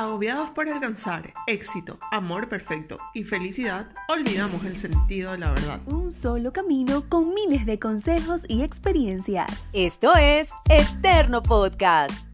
Agobiados 0.00 0.48
por 0.52 0.66
alcanzar 0.66 1.34
éxito, 1.46 1.98
amor 2.10 2.48
perfecto 2.48 2.98
y 3.12 3.22
felicidad, 3.22 3.90
olvidamos 4.08 4.64
el 4.64 4.78
sentido 4.78 5.32
de 5.32 5.36
la 5.36 5.50
verdad. 5.50 5.78
Un 5.84 6.10
solo 6.10 6.54
camino 6.54 7.04
con 7.06 7.34
miles 7.34 7.66
de 7.66 7.78
consejos 7.78 8.46
y 8.48 8.62
experiencias. 8.62 9.68
Esto 9.74 10.16
es 10.16 10.52
Eterno 10.70 11.42
Podcast. 11.42 12.29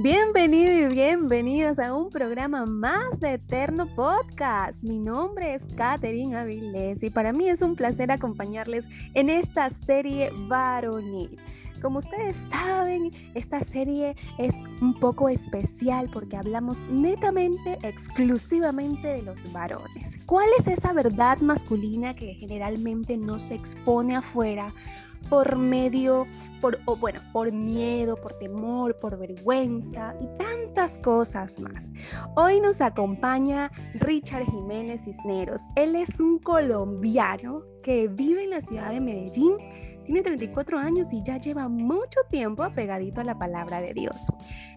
Bienvenido 0.00 0.70
y 0.70 0.94
bienvenidos 0.94 1.80
a 1.80 1.92
un 1.92 2.08
programa 2.08 2.66
más 2.66 3.18
de 3.18 3.32
Eterno 3.32 3.92
Podcast. 3.96 4.84
Mi 4.84 4.96
nombre 4.96 5.54
es 5.54 5.64
Katherine 5.74 6.36
Avilés 6.36 7.02
y 7.02 7.10
para 7.10 7.32
mí 7.32 7.48
es 7.48 7.62
un 7.62 7.74
placer 7.74 8.12
acompañarles 8.12 8.88
en 9.14 9.28
esta 9.28 9.70
serie 9.70 10.30
varonil. 10.46 11.36
Como 11.82 11.98
ustedes 11.98 12.36
saben, 12.48 13.10
esta 13.34 13.58
serie 13.64 14.14
es 14.38 14.54
un 14.80 14.94
poco 14.94 15.28
especial 15.28 16.08
porque 16.12 16.36
hablamos 16.36 16.86
netamente, 16.88 17.78
exclusivamente 17.82 19.08
de 19.08 19.22
los 19.22 19.52
varones. 19.52 20.16
¿Cuál 20.26 20.48
es 20.60 20.68
esa 20.68 20.92
verdad 20.92 21.38
masculina 21.38 22.14
que 22.14 22.34
generalmente 22.34 23.16
no 23.16 23.40
se 23.40 23.56
expone 23.56 24.14
afuera 24.14 24.72
por 25.28 25.56
medio, 25.56 26.26
por, 26.60 26.78
o 26.86 26.96
bueno, 26.96 27.20
por 27.32 27.52
miedo, 27.52 28.16
por 28.16 28.34
temor, 28.34 28.98
por 28.98 29.18
vergüenza 29.18 30.14
y 30.20 30.26
tantas 30.38 30.98
cosas 31.00 31.58
más. 31.60 31.92
Hoy 32.34 32.60
nos 32.60 32.80
acompaña 32.80 33.70
Richard 33.94 34.44
Jiménez 34.44 35.04
Cisneros. 35.04 35.62
Él 35.76 35.96
es 35.96 36.20
un 36.20 36.38
colombiano 36.38 37.62
que 37.82 38.08
vive 38.08 38.44
en 38.44 38.50
la 38.50 38.60
ciudad 38.60 38.90
de 38.90 39.00
Medellín 39.00 39.54
tiene 40.08 40.22
34 40.22 40.78
años 40.78 41.12
y 41.12 41.22
ya 41.22 41.36
lleva 41.36 41.68
mucho 41.68 42.20
tiempo 42.30 42.62
apegadito 42.62 43.20
a 43.20 43.24
la 43.24 43.38
palabra 43.38 43.82
de 43.82 43.92
Dios. 43.92 44.28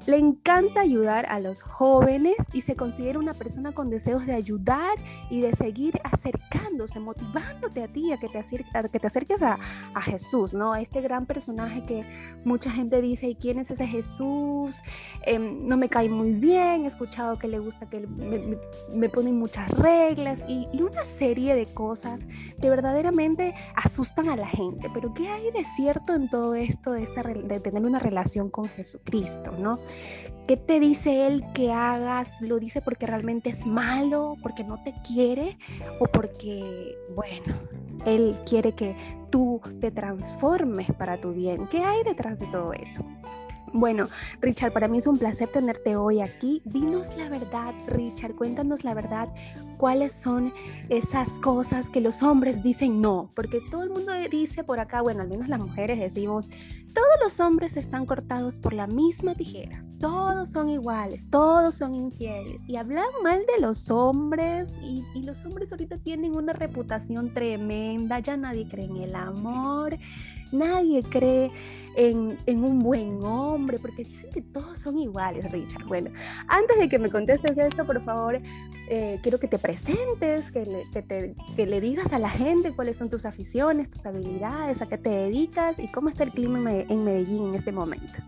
Le 0.06 0.18
encanta 0.18 0.82
ayudar 0.82 1.26
a 1.28 1.40
los 1.40 1.62
jóvenes 1.62 2.36
y 2.52 2.62
se 2.62 2.76
considera 2.76 3.18
una 3.18 3.34
persona 3.34 3.72
con 3.72 3.90
deseos 3.90 4.26
de 4.26 4.34
ayudar 4.34 4.98
y 5.30 5.40
de 5.40 5.56
seguir 5.56 6.02
acercándose, 6.04 7.00
motivándote 7.00 7.84
a 7.84 7.88
ti 7.88 8.12
a 8.12 8.18
que 8.18 8.28
te, 8.28 8.40
acerques, 8.40 8.74
que 8.92 9.00
te 9.00 9.08
acerques 9.08 9.42
a, 9.42 9.58
Jesús, 10.02 10.54
¿no? 10.54 10.74
A 10.74 10.82
este 10.82 11.00
gran 11.00 11.26
personaje 11.28 11.84
que 11.84 12.04
mucha 12.44 12.72
gente 12.72 13.02
dice, 13.02 13.30
¿y 13.30 13.36
quién 13.36 13.60
es 13.60 13.72
ese 13.72 13.88
Jesús? 13.88 14.82
Em, 15.26 15.68
no 15.68 15.78
me 15.78 15.88
cae 15.88 16.10
muy 16.10 16.32
bien, 16.32 16.84
he 16.84 16.88
escuchado 16.88 17.38
que 17.38 17.48
le 17.48 17.60
gusta 17.60 17.88
que 17.88 18.00
me, 18.00 18.58
me, 18.92 19.10
ponen 19.10 19.38
muchas 19.38 19.70
reglas 19.70 20.44
y, 20.48 20.68
y, 20.74 20.82
una 20.82 21.06
serie 21.06 21.54
de 21.56 21.68
cosas 21.68 22.28
que 22.60 22.70
verdaderamente 22.70 23.54
asustan 23.76 24.28
a 24.30 24.36
la 24.36 24.48
gente, 24.48 24.90
pero 24.92 25.14
¿qué 25.14 25.21
hay 25.28 25.52
de 25.52 25.64
cierto 25.64 26.14
en 26.14 26.30
todo 26.30 26.56
esto 26.56 26.92
de 26.92 27.60
tener 27.60 27.84
una 27.84 28.00
relación 28.00 28.50
con 28.50 28.66
Jesucristo, 28.66 29.52
¿no? 29.58 29.80
¿Qué 30.48 30.58
te 30.58 30.80
dice 30.80 31.28
Él 31.28 31.46
que 31.54 31.72
hagas? 31.72 32.42
¿Lo 32.42 32.60
dice 32.60 32.82
porque 32.82 33.06
realmente 33.06 33.50
es 33.50 33.66
malo, 33.66 34.36
porque 34.42 34.64
no 34.64 34.82
te 34.84 34.94
quiere 35.08 35.58
o 36.00 36.06
porque, 36.06 36.98
bueno, 37.16 37.56
Él 38.06 38.38
quiere 38.46 38.74
que 38.74 38.96
tú 39.30 39.62
te 39.80 39.92
transformes 39.92 40.92
para 40.94 41.22
tu 41.22 41.32
bien? 41.32 41.68
¿Qué 41.68 41.84
hay 41.84 42.04
detrás 42.04 42.40
de 42.40 42.48
todo 42.48 42.74
eso? 42.74 43.06
Bueno, 43.74 44.10
Richard, 44.42 44.74
para 44.74 44.90
mí 44.90 44.98
es 44.98 45.08
un 45.08 45.18
placer 45.18 45.50
tenerte 45.50 45.96
hoy 45.96 46.20
aquí. 46.20 46.62
Dinos 46.66 47.16
la 47.18 47.30
verdad, 47.30 47.74
Richard, 47.88 48.36
cuéntanos 48.36 48.84
la 48.84 48.94
verdad. 48.94 49.30
¿Cuáles 49.78 50.12
son 50.12 50.54
esas 50.90 51.40
cosas 51.40 51.90
que 51.90 52.02
los 52.02 52.22
hombres 52.22 52.62
dicen 52.62 53.02
no? 53.02 53.32
Porque 53.34 53.60
todo 53.72 53.84
el 53.84 53.90
mundo 53.90 54.12
dice 54.30 54.64
por 54.64 54.80
acá, 54.80 55.02
bueno, 55.02 55.22
al 55.22 55.30
menos 55.30 55.48
las 55.48 55.60
mujeres 55.60 56.00
decimos, 56.00 56.50
todos 56.94 57.08
los 57.24 57.40
hombres 57.40 57.78
están 57.78 58.06
cortados 58.06 58.60
por 58.60 58.74
la 58.74 58.88
misma 58.88 59.34
tijera. 59.36 59.84
Todos 60.00 60.50
son 60.50 60.70
iguales, 60.70 61.30
todos 61.30 61.76
son 61.76 61.96
infieles. 61.96 62.64
Y 62.68 62.76
hablan 62.76 63.06
mal 63.24 63.40
de 63.56 63.62
los 63.62 63.90
hombres 63.90 64.74
y, 64.82 65.04
los 65.22 65.46
hombres 65.46 65.72
ahorita 65.72 65.98
tienen 65.98 66.36
una 66.36 66.52
reputación 66.52 67.34
tremenda. 67.34 68.20
Ya 68.20 68.36
nadie 68.36 68.68
cree 68.68 68.86
en 68.86 68.98
el 68.98 69.16
amor 69.16 69.96
Nadie 70.52 71.04
cree 71.04 71.52
en, 71.96 72.38
un 72.48 72.80
buen 72.80 73.24
hombre, 73.24 73.80
porque 73.80 74.04
dicen 74.04 74.30
que 74.32 74.42
todos 74.42 74.80
son 74.80 74.98
iguales, 74.98 75.50
Richard. 75.52 75.86
Bueno, 75.86 76.12
antes 76.48 76.78
de 76.78 76.90
que 76.90 77.00
me 77.00 77.10
contestes 77.10 77.58
esto, 77.58 77.86
por 77.86 78.04
favor, 78.04 78.38
eh, 78.90 79.20
quiero 79.22 79.40
que 79.40 79.48
te 79.48 79.58
presentes, 79.58 80.52
que 80.52 80.66
le, 80.66 81.36
que, 81.56 81.66
le 81.66 81.82
digas 81.82 82.14
a 82.14 82.20
la 82.20 82.30
gente 82.30 82.74
cuáles 82.76 82.98
son 82.98 83.10
tus 83.10 83.26
aficiones, 83.26 83.90
tus 83.90 84.06
habilidades, 84.06 84.82
a 84.82 84.88
qué 84.88 84.98
te 84.98 85.10
dedicas 85.10 85.80
y 85.80 85.88
cómo 85.88 86.10
está 86.10 86.24
el 86.24 86.32
clima 86.32 86.60
en 86.72 87.04
Medellín 87.04 87.50
en 87.50 87.56
este 87.56 87.72
momento. 87.72 88.22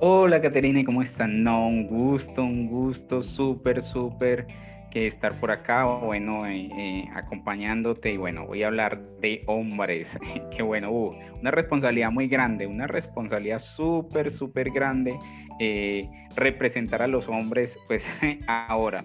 Hola, 0.00 0.40
Caterina, 0.40 0.82
¿cómo 0.84 1.02
están? 1.02 1.44
No, 1.44 1.68
un 1.68 1.86
gusto, 1.86 2.42
un 2.42 2.66
gusto, 2.66 3.22
súper, 3.22 3.84
súper 3.84 4.48
que 4.92 5.06
estar 5.06 5.40
por 5.40 5.50
acá, 5.50 5.84
bueno, 5.84 6.46
eh, 6.46 6.68
eh, 6.76 7.08
acompañándote 7.14 8.12
y 8.12 8.16
bueno, 8.18 8.46
voy 8.46 8.62
a 8.62 8.66
hablar 8.66 9.00
de 9.20 9.40
hombres, 9.46 10.18
que 10.54 10.62
bueno, 10.62 10.90
uh, 10.90 11.16
una 11.40 11.50
responsabilidad 11.50 12.10
muy 12.10 12.28
grande, 12.28 12.66
una 12.66 12.86
responsabilidad 12.86 13.58
súper, 13.58 14.32
súper 14.32 14.70
grande 14.70 15.16
eh, 15.58 16.08
representar 16.36 17.00
a 17.00 17.06
los 17.06 17.26
hombres, 17.28 17.78
pues 17.86 18.06
ahora, 18.46 19.02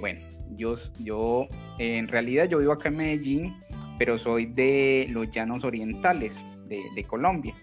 bueno, 0.00 0.20
yo, 0.56 0.76
yo 0.98 1.46
en 1.78 2.08
realidad 2.08 2.44
yo 2.44 2.58
vivo 2.58 2.72
acá 2.72 2.88
en 2.88 2.96
Medellín, 2.96 3.56
pero 3.98 4.18
soy 4.18 4.46
de 4.46 5.06
los 5.10 5.30
llanos 5.30 5.64
orientales 5.64 6.44
de, 6.66 6.82
de 6.94 7.04
Colombia. 7.04 7.54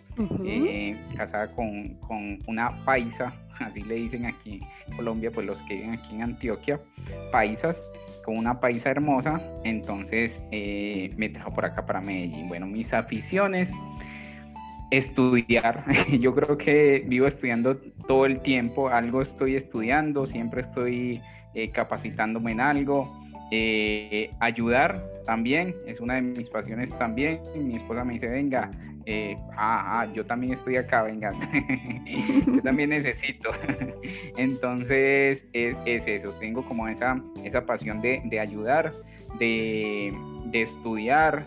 Eh, 0.46 0.96
casada 1.18 1.52
con, 1.56 1.96
con, 1.96 2.38
una 2.46 2.84
paisa, 2.86 3.34
así 3.60 3.84
le 3.84 3.96
dicen 3.96 4.26
aquí 4.26 4.62
en 4.88 4.96
Colombia, 4.96 5.32
pues 5.32 5.46
los 5.46 5.62
que 5.64 5.76
viven 5.76 5.92
aquí 5.92 6.16
en 6.16 6.24
Antioquia, 6.24 6.80
paisas, 7.32 7.78
con 8.24 8.38
una 8.38 8.60
paisa 8.60 8.92
hermosa, 8.92 9.42
entonces 9.64 10.42
eh, 10.52 11.12
me 11.18 11.30
trajo 11.30 11.54
por 11.54 11.66
acá 11.66 11.86
para 11.86 12.02
Medellín. 12.02 12.48
Bueno, 12.48 12.68
mis 12.68 12.94
aficiones, 12.94 13.72
estudiar, 14.92 15.84
yo 16.20 16.34
creo 16.34 16.58
que 16.58 17.04
vivo 17.08 17.28
estudiando 17.28 17.78
todo 18.08 18.26
el 18.26 18.40
tiempo, 18.40 18.90
algo 18.90 19.22
estoy 19.22 19.56
estudiando, 19.56 20.26
siempre 20.26 20.62
estoy 20.62 21.22
eh, 21.54 21.70
capacitándome 21.72 22.52
en 22.52 22.62
algo. 22.62 23.12
ayudar 24.40 25.04
también 25.26 25.76
es 25.86 26.00
una 26.00 26.16
de 26.16 26.22
mis 26.22 26.50
pasiones 26.50 26.90
también. 26.98 27.40
Mi 27.56 27.76
esposa 27.76 28.04
me 28.04 28.14
dice, 28.14 28.28
venga, 28.28 28.72
eh, 29.06 29.38
ah, 29.58 30.02
ah, 30.02 30.14
yo 30.14 30.26
también 30.26 30.54
estoy 30.54 30.78
acá, 30.78 31.04
venga, 31.04 31.34
yo 32.48 32.62
también 32.62 32.92
necesito. 32.92 33.50
Entonces, 34.38 35.46
es, 35.54 35.76
eso, 35.86 36.32
tengo 36.40 36.64
como 36.64 36.88
esa, 36.88 37.22
esa 37.44 37.66
pasión 37.66 38.02
de, 38.02 38.40
ayudar, 38.40 38.94
de, 39.40 40.14
estudiar, 40.54 41.46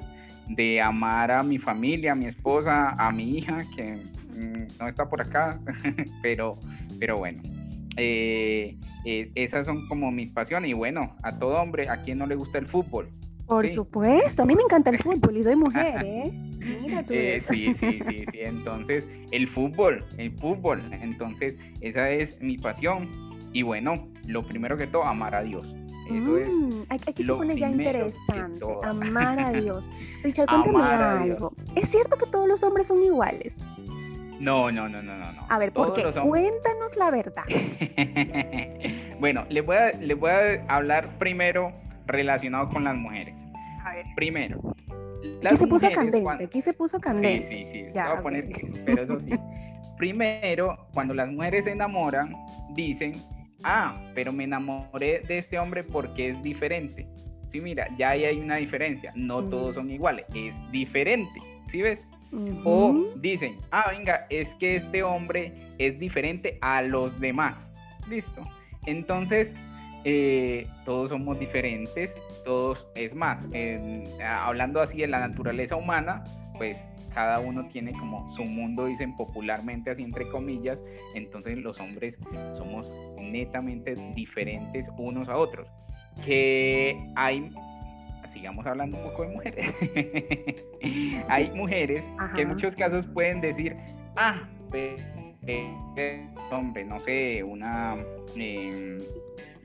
de 0.49 0.81
amar 0.81 1.31
a 1.31 1.43
mi 1.43 1.59
familia, 1.59 2.13
a 2.13 2.15
mi 2.15 2.27
esposa, 2.27 2.91
a 2.91 3.11
mi 3.11 3.39
hija, 3.39 3.65
que 3.75 3.95
mm, 3.95 4.79
no 4.79 4.89
está 4.89 5.09
por 5.09 5.23
acá, 5.23 5.59
pero, 6.23 6.59
pero 6.99 7.19
bueno. 7.19 7.43
Eh, 7.99 8.77
eh, 9.07 9.31
esas 9.35 9.65
son 9.65 9.89
como 9.89 10.11
mis 10.11 10.31
pasiones 10.31 10.71
y 10.71 10.75
bueno, 10.75 11.17
a 11.23 11.39
todo 11.39 11.55
hombre, 11.55 11.89
¿a 11.89 12.03
quien 12.03 12.19
no 12.19 12.27
le 12.27 12.35
gusta 12.35 12.59
el 12.59 12.67
fútbol? 12.67 13.09
Por 13.47 13.69
supuesto, 13.71 14.43
a 14.43 14.47
mí 14.47 14.57
me 14.57 14.63
encanta 14.63 14.91
el 14.91 14.99
fútbol 14.99 15.37
y 15.37 15.45
soy 15.45 15.55
mujer, 15.55 16.05
¿eh? 16.05 16.33
Mira 16.83 17.03
tú. 17.03 17.15
Eh, 17.15 17.43
sí, 17.51 17.75
sí, 17.81 18.01
sí, 18.09 18.25
sí. 18.33 18.39
Entonces, 18.41 19.07
el 19.31 19.49
fútbol, 19.49 20.05
el 20.19 20.33
fútbol. 20.33 20.83
Entonces, 20.93 21.57
esa 21.81 22.11
es 22.11 22.41
mi 22.41 22.57
pasión. 22.59 23.09
Y 23.53 23.63
bueno, 23.63 24.09
lo 24.27 24.43
primero 24.47 24.77
que 24.77 24.87
todo, 24.87 25.05
amar 25.05 25.35
a 25.35 25.43
Dios. 25.43 25.75
Eso 26.07 26.39
es 26.39 26.49
mm, 26.49 26.83
aquí 26.89 27.23
se 27.25 27.33
pone 27.33 27.57
ya 27.57 27.69
interesante, 27.69 28.65
amar 28.85 29.41
a 29.41 29.53
Dios. 29.53 29.91
Richard, 30.23 30.47
cuéntame 30.47 30.85
algo. 30.85 31.53
¿Es 31.75 31.89
cierto 31.89 32.17
que 32.17 32.27
todos 32.27 32.47
los 32.47 32.63
hombres 32.63 32.87
son 32.87 33.03
iguales? 33.03 33.67
No, 34.39 34.71
no, 34.71 34.89
no, 34.89 35.03
no, 35.03 35.17
no. 35.17 35.47
A 35.49 35.59
ver, 35.59 35.73
¿por 35.73 35.95
qué? 35.95 36.05
Cuéntanos 36.05 36.97
la 36.97 37.11
verdad. 37.11 37.45
bueno, 39.21 39.47
les 39.49 39.65
voy, 39.65 39.77
a, 39.77 39.91
les 39.93 40.19
voy 40.19 40.31
a 40.31 40.63
hablar 40.69 41.19
primero 41.19 41.73
relacionado 42.07 42.69
con 42.69 42.85
las 42.85 42.97
mujeres. 42.97 43.35
A 43.85 43.95
ver. 43.95 44.07
Primero. 44.15 44.61
¿Qué 45.41 45.57
se 45.57 45.67
puso 45.67 45.91
candente? 45.91 46.49
¿Qué 46.49 46.63
se 46.63 46.73
puso 46.73 47.01
candente? 47.01 47.49
Sí, 47.49 47.65
sí, 47.65 47.85
sí. 47.87 47.93
Ya, 47.95 48.13
a 48.13 48.23
poner, 48.23 48.49
pero 48.87 49.03
eso 49.03 49.21
sí. 49.21 49.31
Primero, 49.97 50.89
cuando 50.93 51.15
las 51.15 51.29
mujeres 51.31 51.65
se 51.65 51.73
enamoran, 51.73 52.35
dicen, 52.75 53.13
ah, 53.65 53.99
pero 54.15 54.33
me 54.33 54.45
enamoré 54.45 55.21
de 55.21 55.39
este 55.39 55.59
hombre 55.59 55.85
porque 55.85 56.29
es 56.29 56.43
diferente. 56.43 57.09
Sí, 57.51 57.61
mira, 57.61 57.89
ya 57.97 58.11
ahí 58.11 58.25
hay 58.25 58.39
una 58.39 58.57
diferencia. 58.57 59.13
No 59.15 59.43
todos 59.45 59.77
son 59.77 59.91
iguales, 59.91 60.27
es 60.35 60.59
diferente. 60.71 61.41
¿Sí 61.71 61.83
ves? 61.83 62.05
O 62.65 63.13
dicen, 63.17 63.57
ah, 63.71 63.91
venga, 63.91 64.27
es 64.29 64.53
que 64.57 64.77
este 64.77 65.03
hombre 65.03 65.55
es 65.79 65.99
diferente 65.99 66.59
a 66.61 66.83
los 66.83 67.19
demás. 67.21 67.71
Listo. 68.09 68.43
Entonces, 68.85 69.55
eh, 70.09 70.69
todos 70.85 71.09
somos 71.09 71.37
diferentes, 71.37 72.15
todos, 72.45 72.87
es 72.95 73.13
más, 73.13 73.45
hablando 74.25 74.81
así 74.81 74.99
de 74.99 75.09
la 75.09 75.19
naturaleza 75.19 75.75
humana, 75.75 76.23
pues 76.57 76.79
cada 77.13 77.41
uno 77.41 77.67
tiene 77.67 77.91
como 77.93 78.31
su 78.37 78.45
mundo, 78.45 78.87
dicen 78.87 79.17
popularmente 79.17 79.91
así 79.91 80.05
entre 80.05 80.29
comillas, 80.29 80.79
entonces 81.17 81.59
los 81.59 81.81
hombres 81.81 82.15
somos 82.57 82.93
netamente 83.19 83.97
diferentes 84.15 84.89
unos 84.97 85.29
a 85.29 85.37
otros. 85.39 85.67
Que 86.25 86.97
hay, 87.17 87.51
sigamos 88.29 88.65
hablando 88.65 88.99
un 88.99 89.03
poco 89.03 89.23
de 89.23 89.29
mujeres, 89.29 89.75
hay 91.29 91.51
mujeres 91.51 92.05
que 92.37 92.43
en 92.43 92.49
muchos 92.49 92.77
casos 92.77 93.05
pueden 93.07 93.41
decir, 93.41 93.77
ah, 94.15 94.49
eh, 94.73 96.29
hombre, 96.53 96.85
no 96.85 97.01
sé, 97.01 97.43
una... 97.43 97.97
Em, 98.37 99.01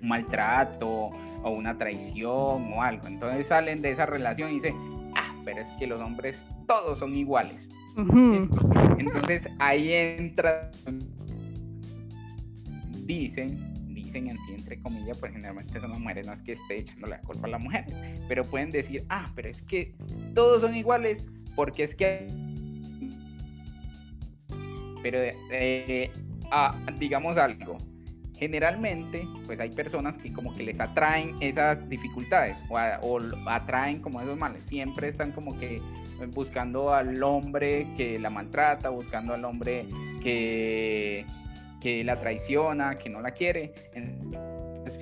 un 0.02 0.08
maltrato 0.08 1.12
o 1.44 1.50
una 1.50 1.78
traición 1.78 2.74
o 2.74 2.82
algo. 2.82 3.08
Entonces 3.08 3.48
salen 3.48 3.82
de 3.82 3.92
esa 3.92 4.06
relación 4.06 4.52
y 4.52 4.56
dicen, 4.56 4.76
ah, 5.16 5.34
pero 5.46 5.62
es 5.62 5.70
que 5.80 5.88
los 5.88 6.02
hombres 6.02 6.46
todos 6.68 7.00
son 7.00 7.16
iguales. 7.16 7.68
Entonces 8.98 9.44
ahí 9.60 9.92
entra, 9.94 10.72
dicen, 13.06 13.74
dicen 13.90 14.30
entre 14.30 14.80
comillas, 14.82 15.18
pues 15.18 15.34
generalmente 15.34 15.80
son 15.80 15.92
las 15.92 16.00
mujeres, 16.00 16.26
no 16.26 16.34
es 16.34 16.42
que 16.42 16.54
esté 16.54 16.80
echando 16.80 17.08
la 17.08 17.20
culpa 17.22 17.48
a 17.48 17.52
la 17.52 17.60
mujer, 17.60 17.86
pero 18.28 18.44
pueden 18.46 18.70
decir, 18.70 19.04
ah, 19.10 19.30
pero 19.36 19.50
es 19.50 19.62
que 19.64 19.94
todos 20.34 20.62
son 20.62 20.76
iguales 20.76 21.26
porque 21.56 21.84
es 21.84 21.96
que... 21.96 22.28
Pero 25.04 25.18
eh, 25.52 26.12
ah, 26.52 26.78
digamos 27.00 27.38
algo, 27.38 27.78
generalmente 28.42 29.28
pues 29.46 29.60
hay 29.60 29.70
personas 29.70 30.18
que 30.18 30.34
como 30.34 30.52
que 30.56 30.64
les 30.64 30.80
atraen 30.80 31.36
esas 31.42 31.88
dificultades 31.88 32.58
o, 32.70 33.20
atraen 33.46 34.02
como 34.02 34.20
esos 34.20 34.36
males. 34.36 34.64
Siempre 34.64 35.10
están 35.10 35.32
como 35.32 35.60
que 35.60 35.80
buscando 36.34 36.92
al 36.92 37.22
hombre 37.22 37.88
que 37.96 38.18
la 38.18 38.32
maltrata, 38.32 38.90
buscando 38.90 39.36
al 39.36 39.46
hombre 39.46 39.86
que, 40.24 41.24
que 41.80 42.04
la 42.04 42.20
traiciona, 42.20 42.98
que 42.98 43.10
no 43.10 43.22
la 43.22 43.30
quiere 43.30 43.74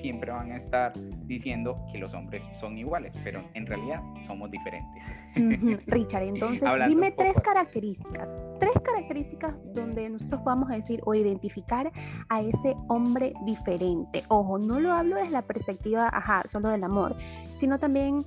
siempre 0.02 0.32
van 0.32 0.52
a 0.52 0.58
estar 0.58 0.94
diciendo 1.26 1.76
que 1.92 1.98
los 1.98 2.14
hombres 2.14 2.44
son 2.60 2.78
iguales, 2.78 3.12
pero 3.24 3.44
en 3.54 3.66
realidad 3.66 4.02
somos 4.26 4.50
diferentes. 4.52 5.04
Richard, 5.88 6.24
entonces 6.24 6.70
dime 6.88 7.12
tres 7.12 7.40
características, 7.40 8.38
tres 8.60 8.74
características 8.84 9.54
donde 9.74 10.10
nosotros 10.10 10.42
podamos 10.42 10.70
decir 10.70 11.02
o 11.06 11.14
identificar 11.14 11.92
a 12.30 12.42
ese 12.42 12.76
hombre 12.88 13.34
diferente. 13.46 14.24
Ojo, 14.28 14.58
no 14.58 14.80
lo 14.80 14.92
hablo 14.92 15.18
desde 15.18 15.32
la 15.32 15.44
perspectiva, 15.44 16.10
ajá, 16.12 16.44
solo 16.46 16.70
del 16.70 16.84
amor, 16.84 17.16
sino 17.56 17.80
también 17.80 18.26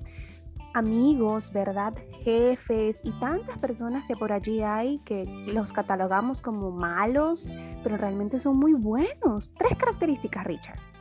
amigos, 0.75 1.53
¿verdad? 1.53 1.93
Jefes 2.23 3.01
y 3.03 3.11
tantas 3.13 3.59
personas 3.59 4.05
que 4.07 4.17
por 4.17 4.33
allí 4.33 4.63
hay 4.63 4.99
que 5.01 5.25
los 5.47 5.73
catalogamos 5.73 6.41
como 6.41 6.71
malos, 6.71 7.53
pero 7.83 7.97
realmente 7.97 8.39
son 8.39 8.59
muy 8.59 8.75
buenos. 8.75 9.53
Tres 9.59 9.77
características, 9.77 10.45
Richard. 10.45 10.92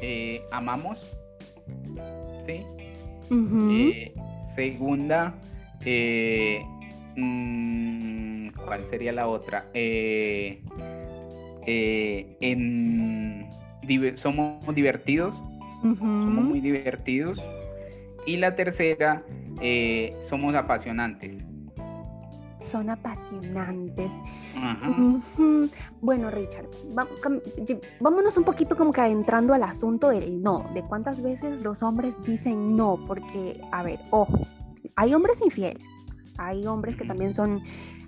Eh, 0.00 0.42
amamos, 0.50 0.98
¿sí? 2.46 2.62
Eh, 3.30 4.12
segunda, 4.54 5.34
eh, 5.84 6.62
mm, 7.16 8.48
¿cuál 8.66 8.84
sería 8.90 9.12
la 9.12 9.28
otra? 9.28 9.66
somos 14.16 14.74
divertidos, 14.74 15.34
somos 15.82 16.44
muy 16.44 16.60
divertidos. 16.60 17.40
Y 18.26 18.36
la 18.36 18.54
tercera, 18.54 19.24
somos 20.20 20.54
apasionantes 20.54 21.51
son 22.62 22.90
apasionantes. 22.90 24.12
Bueno, 26.00 26.30
Richard, 26.30 26.68
vámonos 28.00 28.36
un 28.36 28.44
poquito 28.44 28.76
como 28.76 28.92
que 28.92 29.00
adentrando 29.00 29.54
al 29.54 29.62
asunto 29.62 30.08
del 30.08 30.42
no, 30.42 30.70
de 30.74 30.82
cuántas 30.82 31.22
veces 31.22 31.60
los 31.60 31.82
hombres 31.82 32.14
dicen 32.24 32.76
no, 32.76 32.98
porque, 33.06 33.60
a 33.72 33.82
ver, 33.82 34.00
ojo, 34.10 34.46
hay 34.96 35.14
hombres 35.14 35.42
infieles, 35.42 35.88
hay 36.38 36.66
hombres 36.66 36.96
que 36.96 37.04
también 37.04 37.32
son, 37.32 37.60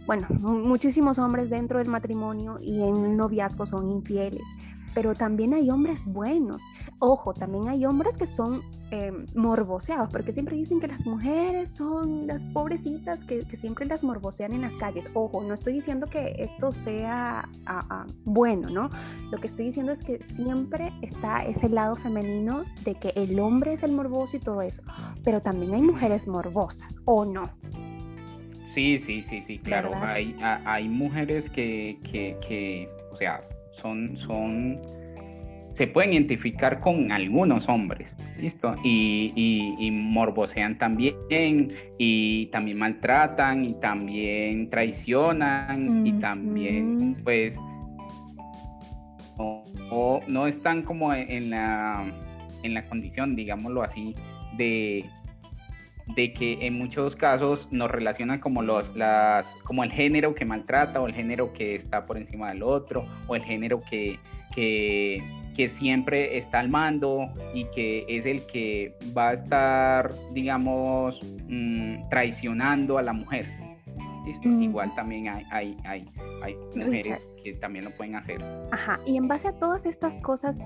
bueno, 0.07 0.27
muchísimos 0.31 1.19
hombres 1.19 1.51
dentro 1.51 1.79
del 1.79 1.89
matrimonio 1.89 2.59
y 2.61 2.83
en 2.83 3.05
el 3.05 3.17
noviazgo 3.17 3.67
son 3.67 3.91
infieles, 3.91 4.45
pero 4.95 5.15
también 5.15 5.53
hay 5.55 5.71
hombres 5.71 6.07
buenos. 6.07 6.63
Ojo, 6.99 7.35
también 7.35 7.69
hay 7.69 7.85
hombres 7.85 8.17
que 8.17 8.27
son 8.27 8.63
eh, 8.91 9.13
morboseados, 9.35 10.11
porque 10.11 10.33
siempre 10.33 10.57
dicen 10.57 10.81
que 10.81 10.87
las 10.87 11.05
mujeres 11.05 11.75
son 11.75 12.27
las 12.27 12.45
pobrecitas 12.47 13.25
que, 13.25 13.45
siempre 13.57 13.87
las 13.87 14.05
morbosean 14.05 14.53
en 14.53 14.63
las 14.63 14.77
calles. 14.77 15.11
Ojo, 15.15 15.43
no 15.43 15.55
estoy 15.55 15.73
diciendo 15.73 16.07
que 16.09 16.37
esto 16.39 16.73
sea 16.73 17.49
ah, 17.67 17.87
ah, 17.91 18.07
bueno, 18.25 18.71
¿no? 18.71 18.91
Lo 19.31 19.39
que 19.39 19.49
estoy 19.49 19.67
diciendo 19.67 19.93
es 19.93 20.03
que 20.03 20.23
siempre 20.23 20.93
está 21.03 21.45
ese 21.45 21.69
lado 21.69 21.97
femenino 21.97 22.65
de 22.85 22.95
que 22.95 23.13
el 23.17 23.39
hombre 23.41 23.73
es 23.73 23.83
el 23.83 23.93
morboso 23.93 24.37
y 24.37 24.41
todo 24.41 24.63
eso, 24.63 24.83
pero 25.25 25.41
también 25.41 25.75
hay 25.75 25.83
mujeres 25.83 26.29
morbosas, 26.29 26.99
¿o 27.05 27.25
no? 27.25 27.51
Sí, 28.65 28.99
sí, 28.99 29.23
sí, 29.23 29.41
sí, 29.41 29.59
claro. 29.59 29.93
Hay, 29.95 30.37
hay 30.41 30.89
mujeres 30.89 31.49
que, 31.49 31.99
que, 32.03 32.37
que, 32.47 32.89
o 33.13 33.17
sea, 33.17 33.41
son, 33.81 34.17
son, 34.17 34.81
se 35.71 35.87
pueden 35.87 36.13
identificar 36.13 36.81
con 36.81 37.11
algunos 37.13 37.69
hombres, 37.69 38.09
¿listo? 38.39 38.75
Y, 38.85 39.33
y, 39.79 39.91
morbosean 39.91 40.79
también, 40.79 41.17
y 41.99 42.47
también 42.47 42.79
maltratan, 42.79 43.65
y 43.65 43.75
también 43.81 44.71
traicionan, 44.71 46.07
y 46.07 46.13
también, 46.15 47.17
pues, 47.25 47.59
no, 49.39 50.21
no 50.27 50.47
están 50.47 50.83
como 50.83 51.13
en 51.13 51.51
la, 51.51 52.05
en 52.63 52.75
la 52.75 52.85
condición, 52.87 53.35
digámoslo 53.35 53.83
así, 53.83 54.15
de 54.57 55.05
de 56.07 56.33
que 56.33 56.67
en 56.67 56.75
muchos 56.75 57.17
casos 57.17 57.69
nos 57.71 57.91
relacionan 57.91 58.39
como 58.39 58.63
los 58.63 58.95
las 58.95 59.55
como 59.65 59.85
el 59.85 59.91
género 59.91 60.35
que 60.35 60.45
maltrata 60.45 61.01
o 61.01 61.07
el 61.07 61.15
género 61.15 61.53
que 61.53 61.75
está 61.75 62.05
por 62.05 62.19
encima 62.19 62.51
del 62.51 62.63
otro 62.63 63.07
o 63.27 63.37
el 63.37 63.43
género 63.43 63.83
que, 63.89 64.19
que, 64.55 65.23
siempre 65.69 66.37
está 66.37 66.61
al 66.61 66.69
mando 66.69 67.31
y 67.55 67.65
que 67.67 68.05
es 68.09 68.27
el 68.27 68.45
que 68.47 68.95
va 69.17 69.31
a 69.31 69.33
estar 69.33 70.13
digamos 70.33 71.21
mm, 71.49 72.09
traicionando 72.11 72.99
a 72.99 73.03
la 73.03 73.13
mujer. 73.13 73.47
Mm. 74.43 74.63
igual 74.63 74.95
también 74.95 75.29
hay, 75.29 75.45
hay, 75.51 75.77
hay, 75.85 76.09
hay 76.43 76.57
mujeres 76.75 77.27
que 77.43 77.53
también 77.55 77.85
lo 77.85 77.91
pueden 77.93 78.17
hacer. 78.17 78.45
Ajá 78.73 78.99
y 79.07 79.17
en 79.17 79.29
base 79.29 79.49
a 79.49 79.53
todas 79.53 79.87
estas 79.87 80.17
cosas 80.17 80.61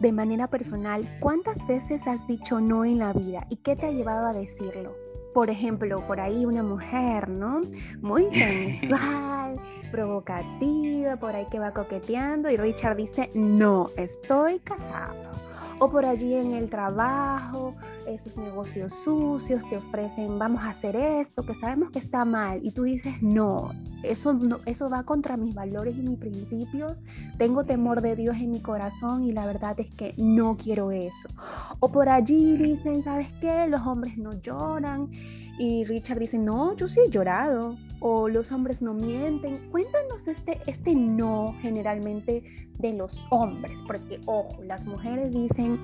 de 0.00 0.12
manera 0.12 0.48
personal, 0.48 1.04
¿cuántas 1.20 1.66
veces 1.66 2.06
has 2.06 2.26
dicho 2.26 2.60
no 2.60 2.84
en 2.84 2.98
la 2.98 3.12
vida 3.12 3.46
y 3.50 3.56
qué 3.56 3.76
te 3.76 3.86
ha 3.86 3.90
llevado 3.90 4.26
a 4.26 4.32
decirlo? 4.32 4.96
Por 5.32 5.50
ejemplo, 5.50 6.06
por 6.06 6.20
ahí 6.20 6.46
una 6.46 6.62
mujer, 6.62 7.28
¿no? 7.28 7.60
Muy 8.00 8.30
sensual, 8.30 9.60
provocativa, 9.90 11.16
por 11.16 11.34
ahí 11.34 11.46
que 11.50 11.58
va 11.58 11.72
coqueteando 11.72 12.50
y 12.50 12.56
Richard 12.56 12.96
dice, 12.96 13.30
no, 13.34 13.90
estoy 13.96 14.60
casado 14.60 15.34
o 15.78 15.90
por 15.90 16.04
allí 16.06 16.34
en 16.34 16.54
el 16.54 16.70
trabajo, 16.70 17.74
esos 18.06 18.36
negocios 18.36 18.92
sucios 18.92 19.66
te 19.68 19.76
ofrecen, 19.76 20.38
vamos 20.38 20.62
a 20.62 20.70
hacer 20.70 20.96
esto, 20.96 21.44
que 21.44 21.54
sabemos 21.54 21.90
que 21.90 21.98
está 21.98 22.24
mal, 22.24 22.60
y 22.62 22.72
tú 22.72 22.84
dices, 22.84 23.14
no, 23.20 23.70
eso, 24.02 24.38
eso 24.66 24.90
va 24.90 25.04
contra 25.04 25.36
mis 25.36 25.54
valores 25.54 25.96
y 25.96 26.02
mis 26.02 26.18
principios, 26.18 27.04
tengo 27.38 27.64
temor 27.64 28.00
de 28.00 28.16
Dios 28.16 28.36
en 28.36 28.50
mi 28.50 28.60
corazón 28.60 29.24
y 29.24 29.32
la 29.32 29.46
verdad 29.46 29.78
es 29.80 29.90
que 29.90 30.14
no 30.16 30.56
quiero 30.56 30.90
eso. 30.90 31.28
O 31.80 31.90
por 31.90 32.08
allí 32.08 32.56
dicen, 32.56 33.02
¿sabes 33.02 33.32
qué? 33.40 33.66
Los 33.68 33.82
hombres 33.82 34.16
no 34.18 34.32
lloran 34.40 35.10
y 35.58 35.84
Richard 35.84 36.18
dice, 36.18 36.38
no, 36.38 36.74
yo 36.76 36.88
sí 36.88 37.00
he 37.06 37.10
llorado. 37.10 37.76
O 38.00 38.28
los 38.28 38.52
hombres 38.52 38.82
no 38.82 38.92
mienten. 38.92 39.70
Cuéntanos 39.70 40.28
este, 40.28 40.60
este 40.66 40.94
no 40.94 41.54
generalmente 41.62 42.42
de 42.78 42.92
los 42.92 43.26
hombres, 43.30 43.80
porque 43.86 44.20
ojo, 44.26 44.62
las 44.62 44.84
mujeres 44.84 45.32
dicen 45.32 45.78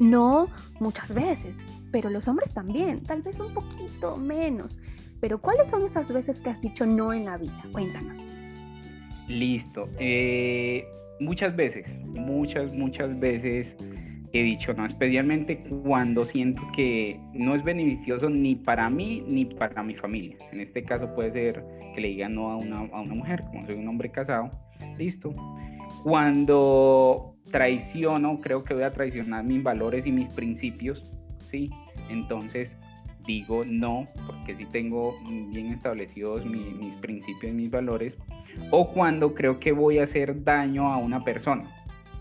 no 0.00 0.48
muchas 0.80 1.14
veces, 1.14 1.64
pero 1.90 2.10
los 2.10 2.28
hombres 2.28 2.52
también, 2.52 3.02
tal 3.02 3.22
vez 3.22 3.40
un 3.40 3.54
poquito 3.54 4.16
menos. 4.16 4.80
Pero 5.20 5.40
¿cuáles 5.40 5.68
son 5.68 5.82
esas 5.82 6.12
veces 6.12 6.42
que 6.42 6.50
has 6.50 6.60
dicho 6.60 6.84
no 6.86 7.12
en 7.12 7.24
la 7.24 7.38
vida? 7.38 7.62
Cuéntanos. 7.72 8.26
Listo. 9.28 9.88
Eh, 9.98 10.86
muchas 11.20 11.56
veces, 11.56 11.98
muchas, 12.04 12.74
muchas 12.74 13.18
veces 13.18 13.76
he 14.32 14.42
dicho 14.42 14.74
no, 14.74 14.84
especialmente 14.84 15.62
cuando 15.84 16.24
siento 16.24 16.62
que 16.74 17.18
no 17.32 17.54
es 17.54 17.64
beneficioso 17.64 18.28
ni 18.28 18.54
para 18.54 18.90
mí 18.90 19.24
ni 19.26 19.44
para 19.44 19.82
mi 19.82 19.94
familia. 19.94 20.36
En 20.52 20.60
este 20.60 20.84
caso 20.84 21.14
puede 21.14 21.32
ser 21.32 21.64
que 21.94 22.00
le 22.00 22.08
diga 22.08 22.28
no 22.28 22.50
a 22.50 22.56
una, 22.56 22.80
a 22.80 23.00
una 23.00 23.14
mujer, 23.14 23.40
como 23.46 23.66
soy 23.66 23.76
un 23.76 23.88
hombre 23.88 24.10
casado, 24.10 24.50
listo. 24.98 25.32
Cuando 26.02 27.35
traiciono, 27.50 28.40
creo 28.40 28.62
que 28.62 28.74
voy 28.74 28.82
a 28.82 28.90
traicionar 28.90 29.44
mis 29.44 29.62
valores 29.62 30.06
y 30.06 30.12
mis 30.12 30.28
principios, 30.28 31.04
¿sí? 31.44 31.70
Entonces 32.08 32.76
digo 33.26 33.64
no, 33.64 34.08
porque 34.26 34.54
sí 34.56 34.66
tengo 34.66 35.14
bien 35.28 35.72
establecidos 35.72 36.44
mis 36.46 36.94
principios 36.96 37.52
y 37.52 37.54
mis 37.54 37.70
valores, 37.70 38.16
o 38.70 38.92
cuando 38.92 39.34
creo 39.34 39.58
que 39.58 39.72
voy 39.72 39.98
a 39.98 40.04
hacer 40.04 40.44
daño 40.44 40.92
a 40.92 40.96
una 40.98 41.24
persona. 41.24 41.64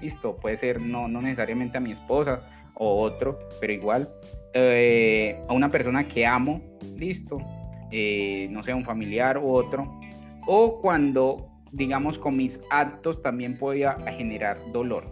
Listo, 0.02 0.36
puede 0.36 0.58
ser 0.58 0.82
no, 0.82 1.08
no 1.08 1.22
necesariamente 1.22 1.78
a 1.78 1.82
mi 1.82 1.92
esposa 1.92 2.42
o 2.76 3.02
otro, 3.02 3.40
pero 3.62 3.74
igual 3.74 4.10
eh, 4.54 5.40
a 5.48 5.54
una 5.54 5.70
persona 5.70 6.08
que 6.08 6.26
amo, 6.26 6.62
listo, 6.98 7.38
eh, 7.92 8.48
no 8.52 8.64
sea 8.64 8.76
un 8.76 8.84
familiar 8.84 9.38
u 9.38 9.50
otro, 9.52 10.00
o 10.48 10.80
cuando, 10.82 11.50
digamos, 11.76 12.18
con 12.18 12.38
mis 12.38 12.60
actos 12.70 13.22
también 13.22 13.58
podía 13.58 13.96
generar 14.18 14.58
dolor. 14.72 15.04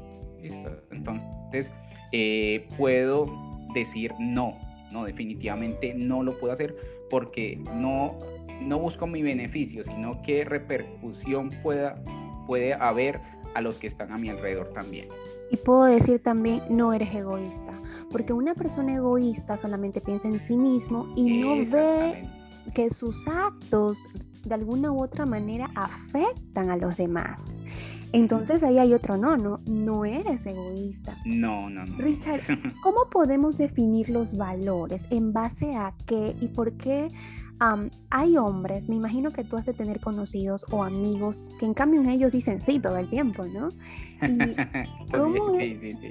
¿listo? 0.41 0.69
Entonces, 0.91 1.69
eh, 2.11 2.67
puedo 2.77 3.25
decir 3.73 4.13
no, 4.19 4.55
no, 4.91 5.03
definitivamente 5.03 5.93
no 5.93 6.23
lo 6.23 6.37
puedo 6.39 6.53
hacer 6.53 6.75
porque 7.09 7.57
no, 7.75 8.17
no 8.61 8.79
busco 8.79 9.07
mi 9.07 9.21
beneficio, 9.21 9.83
sino 9.83 10.21
qué 10.21 10.45
repercusión 10.45 11.49
pueda, 11.61 12.01
puede 12.47 12.73
haber 12.73 13.19
a 13.55 13.61
los 13.61 13.77
que 13.77 13.87
están 13.87 14.11
a 14.11 14.17
mi 14.17 14.29
alrededor 14.29 14.71
también. 14.73 15.09
Y 15.51 15.57
puedo 15.57 15.83
decir 15.83 16.19
también, 16.19 16.63
no 16.69 16.93
eres 16.93 17.13
egoísta, 17.13 17.73
porque 18.09 18.33
una 18.33 18.55
persona 18.55 18.95
egoísta 18.95 19.57
solamente 19.57 20.01
piensa 20.01 20.27
en 20.27 20.39
sí 20.39 20.57
mismo 20.57 21.13
y 21.15 21.41
no 21.41 21.57
ve 21.69 22.27
que 22.73 22.89
sus 22.89 23.27
actos 23.27 23.99
de 24.43 24.53
alguna 24.53 24.91
u 24.91 25.01
otra 25.01 25.25
manera 25.25 25.69
afectan 25.75 26.69
a 26.69 26.77
los 26.77 26.97
demás. 26.97 27.63
Entonces 28.11 28.61
ahí 28.63 28.77
hay 28.77 28.93
otro 28.93 29.17
no, 29.17 29.37
no, 29.37 29.61
no 29.65 30.05
eres 30.05 30.45
egoísta. 30.45 31.17
No, 31.25 31.69
no, 31.69 31.83
no. 31.85 31.97
Richard, 31.97 32.41
¿cómo 32.83 33.09
podemos 33.09 33.57
definir 33.57 34.09
los 34.09 34.37
valores? 34.37 35.07
¿En 35.09 35.33
base 35.33 35.75
a 35.75 35.95
qué 36.05 36.35
y 36.39 36.49
por 36.49 36.73
qué 36.73 37.09
hay 38.09 38.37
hombres, 38.37 38.89
me 38.89 38.95
imagino 38.95 39.31
que 39.31 39.43
tú 39.43 39.57
has 39.57 39.65
de 39.65 39.73
tener 39.73 39.99
conocidos 39.99 40.65
o 40.71 40.83
amigos 40.83 41.51
que 41.59 41.65
en 41.65 41.73
cambio 41.73 42.01
ellos 42.09 42.33
dicen 42.33 42.61
sí 42.61 42.79
todo 42.79 42.97
el 42.97 43.09
tiempo, 43.09 43.45
¿no? 43.45 43.69
¿Cómo, 45.13 45.57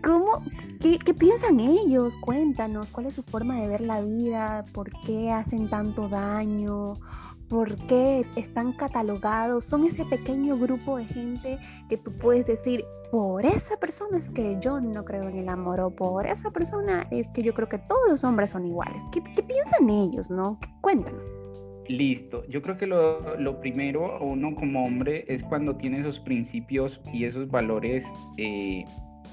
¿cómo 0.02 0.44
qué, 0.80 0.98
qué, 0.98 1.14
piensan 1.14 1.60
ellos? 1.60 2.16
Cuéntanos, 2.16 2.90
¿cuál 2.90 3.06
es 3.06 3.14
su 3.14 3.22
forma 3.22 3.60
de 3.60 3.68
ver 3.68 3.80
la 3.82 4.00
vida? 4.00 4.64
¿Por 4.72 4.90
qué 5.04 5.30
hacen 5.30 5.68
tanto 5.68 6.08
daño? 6.08 6.94
¿Por 7.52 7.76
qué 7.86 8.24
están 8.34 8.72
catalogados? 8.72 9.66
Son 9.66 9.84
ese 9.84 10.06
pequeño 10.06 10.56
grupo 10.56 10.96
de 10.96 11.04
gente 11.04 11.58
que 11.90 11.98
tú 11.98 12.10
puedes 12.16 12.46
decir, 12.46 12.82
por 13.10 13.44
esa 13.44 13.78
persona 13.78 14.16
es 14.16 14.30
que 14.30 14.56
yo 14.58 14.80
no 14.80 15.04
creo 15.04 15.28
en 15.28 15.36
el 15.36 15.50
amor 15.50 15.78
o 15.80 15.90
por 15.94 16.26
esa 16.26 16.50
persona 16.50 17.06
es 17.10 17.28
que 17.28 17.42
yo 17.42 17.52
creo 17.52 17.68
que 17.68 17.76
todos 17.76 18.08
los 18.08 18.24
hombres 18.24 18.48
son 18.48 18.64
iguales. 18.64 19.06
¿Qué, 19.12 19.20
piensan 19.42 19.90
ellos, 19.90 20.30
no? 20.30 20.58
Cuéntanos. 20.80 21.36
Listo, 21.88 22.42
yo 22.48 22.62
creo 22.62 22.78
que 22.78 22.86
lo, 22.86 23.36
lo, 23.36 23.60
primero 23.60 24.18
uno 24.22 24.54
como 24.54 24.86
hombre 24.86 25.26
es 25.28 25.44
cuando 25.44 25.76
tiene 25.76 26.00
esos 26.00 26.20
principios 26.20 27.02
y 27.12 27.26
esos 27.26 27.50
valores 27.50 28.02
eh, 28.38 28.86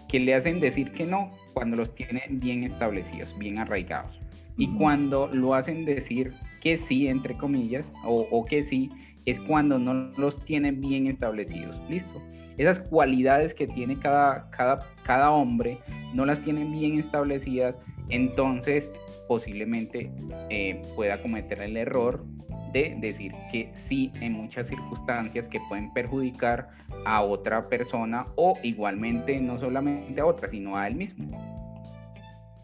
que 0.10 0.20
le 0.20 0.36
hacen 0.36 0.60
decir 0.60 0.92
que 0.92 1.06
no, 1.06 1.32
cuando 1.54 1.78
los 1.78 1.96
tiene 1.96 2.24
bien 2.32 2.66
establecidos, 2.66 3.34
bien 3.40 3.60
arraigados. 3.60 4.20
Y 4.58 4.76
cuando 4.76 5.28
lo 5.28 5.54
hacen 5.54 5.86
decir 5.86 6.34
que 6.60 6.78
sí, 6.78 7.08
entre 7.08 7.38
comillas, 7.38 7.86
o, 8.06 8.46
que 8.46 8.64
sí, 8.64 8.90
es 9.26 9.40
cuando 9.42 9.78
no 9.78 9.94
los 10.18 10.44
tiene 10.46 10.72
bien 10.72 11.08
establecidos. 11.08 11.80
Listo 11.90 12.22
esas 12.60 12.80
cualidades 12.82 13.54
que 13.54 13.68
tiene 13.68 13.96
cada, 13.96 14.50
cada, 14.52 14.86
cada 15.04 15.32
hombre 15.32 15.80
no 16.14 16.26
las 16.26 16.42
tienen 16.42 16.72
bien 16.74 17.00
establecidas, 17.00 17.74
entonces 18.10 18.90
posiblemente 19.30 20.12
eh, 20.50 20.82
pueda 20.96 21.22
cometer 21.22 21.62
el 21.62 21.78
error 21.78 22.26
de 22.74 22.98
decir 23.00 23.34
que 23.52 23.72
sí 23.76 24.12
en 24.20 24.34
muchas 24.34 24.68
circunstancias 24.68 25.48
que 25.48 25.60
pueden 25.70 25.92
perjudicar 25.94 26.68
a 27.06 27.22
otra 27.22 27.70
persona 27.70 28.26
o 28.36 28.58
igualmente 28.62 29.40
no 29.40 29.58
solamente 29.58 30.20
a 30.20 30.26
otra, 30.26 30.50
sino 30.50 30.76
a 30.76 30.88
él 30.88 30.96
mismo. 30.96 31.28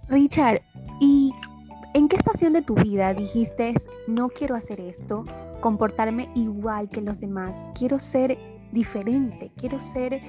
Richard, 0.09 0.61
¿y 0.99 1.24
en 1.95 2.09
qué 2.09 2.17
estación 2.17 2.51
de 2.51 2.61
tu 2.61 2.75
vida 2.75 3.13
dijiste 3.13 3.73
no 4.05 4.27
quiero 4.27 4.55
hacer 4.55 4.81
esto, 4.81 5.23
comportarme 5.61 6.27
igual 6.35 6.89
que 6.89 6.99
los 6.99 7.21
demás, 7.21 7.71
quiero 7.73 7.99
ser 7.99 8.37
diferente, 8.73 9.49
quiero 9.55 9.79
ser 9.79 10.19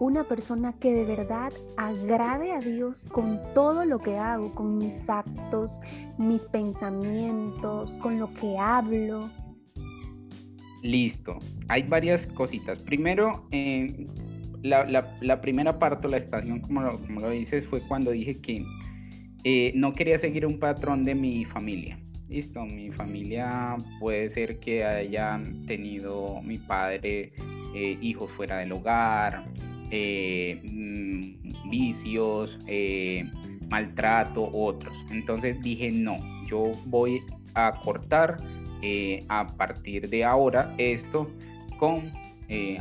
una 0.00 0.24
persona 0.24 0.72
que 0.72 0.94
de 0.94 1.04
verdad 1.04 1.52
agrade 1.76 2.52
a 2.52 2.60
Dios 2.60 3.06
con 3.12 3.38
todo 3.52 3.84
lo 3.84 3.98
que 3.98 4.16
hago, 4.16 4.52
con 4.52 4.78
mis 4.78 5.10
actos, 5.10 5.82
mis 6.16 6.46
pensamientos, 6.46 7.98
con 7.98 8.18
lo 8.18 8.32
que 8.32 8.56
hablo. 8.58 9.28
Listo, 10.82 11.38
hay 11.68 11.82
varias 11.82 12.26
cositas. 12.28 12.78
Primero, 12.78 13.46
eh, 13.50 14.08
la, 14.62 15.40
primera 15.42 15.78
parte, 15.78 16.08
la 16.08 16.16
estación, 16.16 16.60
como 16.60 16.80
lo, 16.80 16.98
como 16.98 17.20
lo 17.20 17.28
dices, 17.28 17.66
fue 17.68 17.82
cuando 17.82 18.10
dije 18.10 18.40
que 18.40 18.64
eh, 19.44 19.72
no 19.74 19.92
quería 19.92 20.18
seguir 20.18 20.46
un 20.46 20.58
patrón 20.58 21.04
de 21.04 21.14
mi 21.14 21.44
familia. 21.44 21.98
Listo, 22.28 22.64
mi 22.64 22.90
familia 22.90 23.76
puede 24.00 24.30
ser 24.30 24.58
que 24.58 24.82
hayan 24.82 25.66
tenido 25.66 26.40
mi 26.42 26.56
padre 26.56 27.32
eh, 27.74 27.98
hijos 28.00 28.30
fuera 28.30 28.58
del 28.58 28.72
hogar, 28.72 29.44
eh, 29.90 30.58
mm, 30.64 31.68
vicios, 31.70 32.58
maltrato, 33.68 34.48
otros. 34.52 34.94
Entonces 35.10 35.60
dije, 35.60 35.90
no, 35.90 36.16
yo 36.48 36.72
voy 36.86 37.20
a 37.54 37.72
cortar 37.84 38.38
a 39.28 39.46
partir 39.46 40.08
de 40.08 40.24
ahora 40.24 40.74
esto 40.76 41.30
con, 41.78 42.10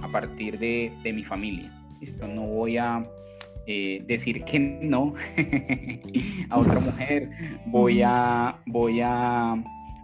a 0.02 0.08
partir 0.10 0.58
de, 0.60 0.92
de, 1.04 1.14
mi 1.14 1.24
familia. 1.24 1.70
Esto 2.02 2.28
no 2.28 2.42
voy 2.42 2.78
a 2.78 3.06
decir 3.66 4.44
que 4.44 4.60
no 4.60 5.14
a 6.50 6.60
otra 6.60 6.80
mujer, 6.80 7.30
voy 7.66 8.02
a, 8.04 8.60
voy 8.66 9.02
a 9.02 9.64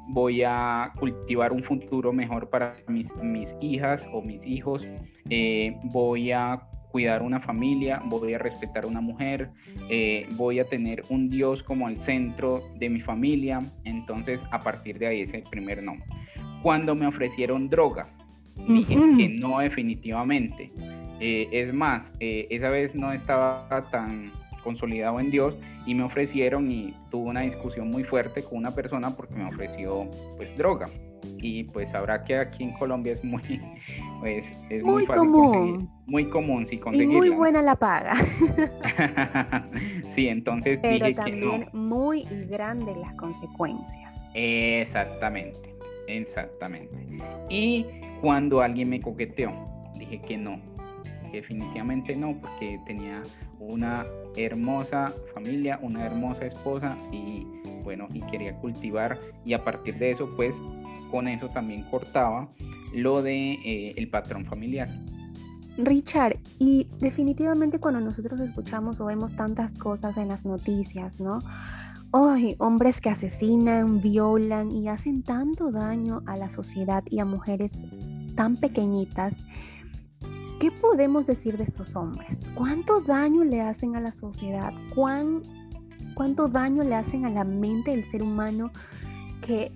voy 0.10 0.42
a 0.44 0.92
cultivar 0.98 1.54
un 1.54 1.64
futuro 1.64 2.12
mejor 2.12 2.50
para 2.50 2.76
mis, 2.88 3.16
mis 3.18 3.56
hijas 3.62 4.08
o 4.12 4.22
mis 4.22 4.46
hijos, 4.46 4.88
eh, 5.30 5.78
voy 5.84 6.32
a 6.32 6.62
cuidar 6.92 7.22
una 7.22 7.40
familia, 7.40 8.02
voy 8.06 8.34
a 8.34 8.40
respetar 8.40 8.84
a 8.84 8.88
una 8.88 9.02
mujer, 9.02 9.52
eh, 9.90 10.28
voy 10.32 10.60
a 10.60 10.66
tener 10.66 11.04
un 11.10 11.30
Dios 11.30 11.62
como 11.62 11.88
el 11.88 11.98
centro 12.02 12.62
de 12.80 12.90
mi 12.90 13.00
familia. 13.00 13.62
Entonces, 13.84 14.42
a 14.52 14.62
partir 14.62 14.98
de 14.98 15.08
ahí 15.08 15.22
es 15.22 15.34
el 15.34 15.44
primer 15.44 15.84
no. 15.84 15.98
Cuando 16.64 16.96
me 16.96 17.06
ofrecieron 17.06 17.70
droga, 17.70 18.10
dije 18.68 18.96
que 19.18 19.30
no 19.30 19.60
definitivamente. 19.60 20.72
Eh, 21.20 21.50
es 21.52 21.74
más, 21.74 22.14
esa 22.20 22.70
vez 22.70 22.96
no 22.96 23.12
estaba 23.12 23.88
tan 23.92 24.32
consolidado 24.64 25.20
en 25.20 25.32
Dios 25.32 25.58
y 25.86 25.96
me 25.96 26.04
ofrecieron 26.04 26.72
y 26.72 26.94
tuve 27.10 27.30
una 27.30 27.42
discusión 27.42 27.90
muy 27.90 28.04
fuerte 28.04 28.44
con 28.44 28.60
una 28.60 28.74
persona 28.74 29.16
porque 29.16 29.36
me 29.36 29.46
ofreció 29.46 30.08
pues 30.38 30.56
droga. 30.58 30.90
Y 31.42 31.66
pues 31.66 31.90
sabrá 31.90 32.24
que 32.24 32.38
aquí 32.38 32.64
en 32.64 32.72
Colombia 32.74 33.14
es 33.14 33.24
muy 33.24 33.42
pues 34.22 34.46
es 34.70 34.84
muy, 34.84 35.06
común. 35.06 35.90
muy 36.06 36.30
común 36.30 36.66
sí 36.68 36.78
conseguirla. 36.78 37.14
y 37.14 37.18
muy 37.18 37.30
buena 37.30 37.62
la 37.62 37.76
paga. 37.76 38.16
Sí 40.14 40.28
entonces 40.28 40.80
pero 40.82 41.12
también 41.14 41.68
muy 41.72 42.24
grande 42.50 42.94
las 42.96 43.14
consecuencias. 43.14 44.30
Exactamente 44.34 45.70
exactamente. 46.10 46.96
Y 47.50 47.86
cuando 48.22 48.62
alguien 48.62 48.90
me 48.90 49.00
coqueteó 49.00 49.52
dije 49.98 50.22
que 50.22 50.38
no 50.38 50.60
definitivamente 51.32 52.16
no, 52.16 52.36
porque 52.40 52.80
tenía 52.86 53.22
una 53.60 54.06
hermosa 54.36 55.14
familia, 55.34 55.80
una 55.82 56.06
hermosa 56.06 56.46
esposa 56.46 56.98
y 57.12 57.46
bueno, 57.84 58.08
y 58.14 58.22
quería 58.22 58.56
cultivar 58.56 59.18
y 59.46 59.54
a 59.54 59.64
partir 59.64 59.98
de 59.98 60.12
eso 60.12 60.30
pues 60.36 60.56
con 61.12 61.28
eso 61.28 61.48
también 61.50 61.84
cortaba 61.84 62.50
lo 62.94 63.22
de 63.22 63.54
eh, 63.54 63.94
el 63.98 64.10
patrón 64.10 64.46
familiar. 64.46 64.90
Richard, 65.78 66.38
y 66.58 66.88
definitivamente 67.00 67.80
cuando 67.80 68.02
nosotros 68.02 68.42
escuchamos 68.42 69.00
o 69.00 69.06
vemos 69.06 69.36
tantas 69.36 69.78
cosas 69.78 70.18
en 70.18 70.28
las 70.28 70.46
noticias, 70.46 71.22
¿no? 71.22 71.40
Hoy, 72.12 72.56
hombres 72.58 73.02
que 73.02 73.10
asesinan, 73.10 74.02
violan 74.02 74.72
y 74.72 74.88
hacen 74.88 75.22
tanto 75.22 75.72
daño 75.72 76.24
a 76.26 76.38
la 76.38 76.50
sociedad 76.50 77.04
y 77.10 77.20
a 77.20 77.26
mujeres 77.26 77.86
tan 78.36 78.58
pequeñitas, 78.58 79.46
¿Qué 80.60 80.72
podemos 80.72 81.26
decir 81.26 81.58
de 81.58 81.64
estos 81.64 81.96
hombres? 81.96 82.46
¿Cuánto 82.54 83.00
daño 83.00 83.46
le 83.46 83.62
hacen 83.62 83.96
a 83.96 84.02
la 84.02 84.12
sociedad? 84.12 84.74
¿Cuán, 84.94 85.42
¿Cuánto 86.16 86.50
daño 86.50 86.84
le 86.84 86.96
hacen 86.96 87.26
a 87.26 87.30
la 87.30 87.46
mente 87.46 87.92
del 87.92 88.04
ser 88.04 88.22
humano 88.22 88.70
que 89.42 89.72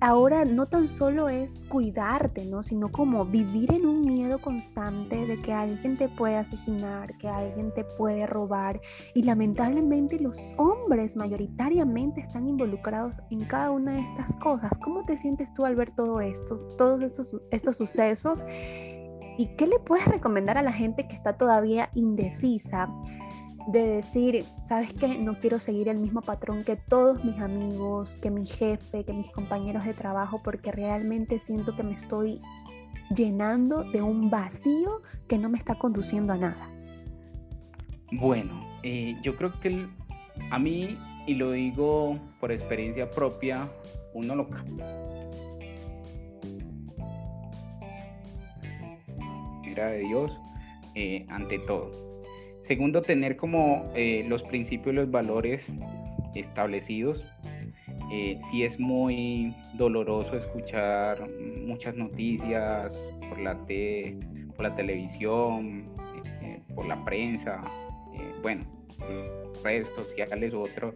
ahora 0.00 0.44
no 0.44 0.66
tan 0.66 0.88
solo 0.88 1.28
es 1.28 1.60
cuidarte, 1.68 2.46
¿no? 2.46 2.62
Sino 2.62 2.90
como 2.90 3.24
vivir 3.24 3.72
en 3.72 3.86
un 3.86 4.00
miedo 4.00 4.40
constante 4.40 5.26
de 5.26 5.40
que 5.40 5.52
alguien 5.52 5.96
te 5.96 6.08
puede 6.08 6.36
asesinar, 6.36 7.16
que 7.18 7.28
alguien 7.28 7.72
te 7.74 7.84
puede 7.84 8.26
robar. 8.26 8.80
Y 9.14 9.22
lamentablemente 9.22 10.18
los 10.18 10.54
hombres 10.56 11.16
mayoritariamente 11.16 12.20
están 12.20 12.48
involucrados 12.48 13.20
en 13.30 13.44
cada 13.44 13.70
una 13.70 13.92
de 13.92 14.00
estas 14.00 14.34
cosas. 14.36 14.76
¿Cómo 14.78 15.04
te 15.04 15.16
sientes 15.16 15.52
tú 15.52 15.64
al 15.64 15.76
ver 15.76 15.92
todo 15.94 16.20
esto, 16.20 16.54
todos 16.76 17.02
estos, 17.02 17.36
estos 17.50 17.76
sucesos? 17.76 18.46
¿Y 19.38 19.46
qué 19.56 19.66
le 19.66 19.78
puedes 19.78 20.06
recomendar 20.06 20.58
a 20.58 20.62
la 20.62 20.72
gente 20.72 21.06
que 21.08 21.14
está 21.14 21.36
todavía 21.36 21.90
indecisa? 21.94 22.88
De 23.66 23.86
decir, 23.86 24.44
¿sabes 24.62 24.92
qué? 24.94 25.18
No 25.18 25.38
quiero 25.38 25.58
seguir 25.58 25.88
el 25.88 25.98
mismo 25.98 26.22
patrón 26.22 26.64
que 26.64 26.76
todos 26.76 27.24
mis 27.24 27.38
amigos, 27.38 28.16
que 28.16 28.30
mi 28.30 28.46
jefe, 28.46 29.04
que 29.04 29.12
mis 29.12 29.30
compañeros 29.30 29.84
de 29.84 29.94
trabajo, 29.94 30.40
porque 30.42 30.72
realmente 30.72 31.38
siento 31.38 31.76
que 31.76 31.82
me 31.82 31.92
estoy 31.92 32.40
llenando 33.14 33.84
de 33.84 34.02
un 34.02 34.30
vacío 34.30 35.02
que 35.28 35.38
no 35.38 35.48
me 35.48 35.58
está 35.58 35.76
conduciendo 35.76 36.32
a 36.32 36.36
nada. 36.36 36.70
Bueno, 38.12 38.64
eh, 38.82 39.16
yo 39.22 39.36
creo 39.36 39.52
que 39.60 39.86
a 40.50 40.58
mí, 40.58 40.98
y 41.26 41.34
lo 41.34 41.52
digo 41.52 42.18
por 42.40 42.52
experiencia 42.52 43.10
propia, 43.10 43.68
uno 44.14 44.34
lo 44.34 44.48
Mira 49.62 49.86
de 49.86 49.98
Dios 49.98 50.32
eh, 50.96 51.24
ante 51.28 51.60
todo 51.60 52.09
Segundo, 52.70 53.02
tener 53.02 53.36
como 53.36 53.90
eh, 53.96 54.24
los 54.28 54.44
principios 54.44 54.92
y 54.92 54.96
los 54.98 55.10
valores 55.10 55.64
establecidos. 56.36 57.24
Eh, 58.12 58.40
si 58.48 58.62
es 58.62 58.78
muy 58.78 59.52
doloroso 59.74 60.36
escuchar 60.36 61.28
muchas 61.66 61.96
noticias 61.96 62.96
por 63.28 63.40
la, 63.40 63.58
por 64.54 64.62
la 64.62 64.76
televisión, 64.76 65.88
eh, 66.42 66.62
por 66.76 66.86
la 66.86 67.04
prensa, 67.04 67.60
bueno, 68.40 68.62
redes 69.64 69.88
sociales, 69.88 70.54
otro, 70.54 70.94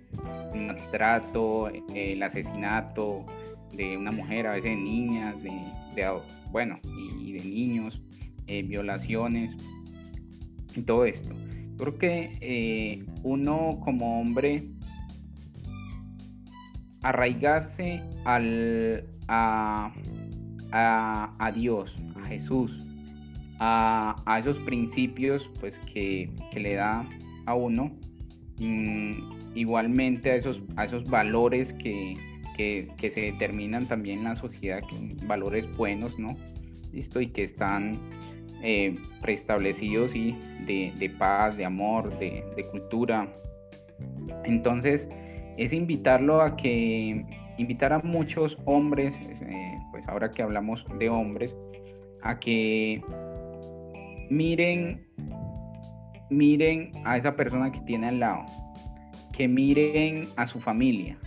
el 0.55 0.67
maltrato, 0.69 1.73
el 1.93 2.23
asesinato 2.23 3.27
de 3.73 3.99
una 3.99 4.13
mujer, 4.13 4.47
a 4.47 4.53
veces 4.53 4.71
de 4.71 4.77
niñas, 4.77 5.43
de, 5.43 6.09
bueno, 6.53 6.79
y, 7.21 7.33
de 7.33 7.45
niños, 7.45 8.01
violaciones, 8.47 9.57
y 10.77 10.83
todo 10.83 11.05
esto. 11.05 11.35
Creo 11.79 11.99
que 11.99 12.39
eh, 12.41 13.05
uno 13.23 13.81
como 13.85 14.21
hombre 14.21 14.69
arraigarse 17.03 18.03
al, 18.25 19.05
a, 19.29 19.93
Dios, 21.55 21.95
a 22.17 22.27
Jesús, 22.27 22.87
a, 23.59 24.39
esos 24.41 24.59
principios 24.61 25.51
pues, 25.61 25.79
que, 25.93 26.31
le 26.55 26.75
da 26.75 27.07
a 27.47 27.55
uno, 27.55 27.93
mm, 28.59 29.55
igualmente 29.55 30.31
a 30.31 30.37
esos, 30.37 30.63
a 30.77 30.85
esos 30.85 31.05
valores 31.05 31.73
que, 31.75 32.17
que, 32.57 33.11
se 33.11 33.21
determinan 33.21 33.87
también 33.87 34.19
en 34.19 34.25
la 34.25 34.37
sociedad, 34.37 34.81
valores 35.27 35.71
buenos, 35.77 36.19
¿no? 36.19 36.37
Listo, 36.93 37.21
y 37.21 37.29
que 37.29 37.43
están 37.43 37.99
eh, 38.67 38.97
preestablecidos 39.21 40.17
y 40.17 40.35
de, 40.67 41.15
paz, 41.19 41.55
de 41.59 41.67
amor, 41.67 42.19
de, 42.19 42.43
cultura. 42.71 43.29
Entonces, 44.45 45.07
es 45.59 45.75
invitarlo 45.75 46.41
a 46.41 46.57
que, 46.57 47.27
invitar 47.59 47.93
a 47.93 47.99
muchos 47.99 48.57
hombres, 48.65 49.15
eh, 49.23 49.77
pues 49.91 50.09
ahora 50.09 50.31
que 50.31 50.43
hablamos 50.43 50.83
de 50.99 51.11
hombres, 51.11 51.55
a 52.23 52.41
que 52.41 53.03
miren, 54.31 55.07
miren 56.31 56.91
a 57.05 57.19
esa 57.19 57.37
persona 57.37 57.71
que 57.71 57.81
tiene 57.81 58.09
al 58.09 58.21
lado, 58.21 58.47
que 59.37 59.47
miren 59.47 60.29
a 60.37 60.47
su 60.47 60.59
familia, 60.59 61.19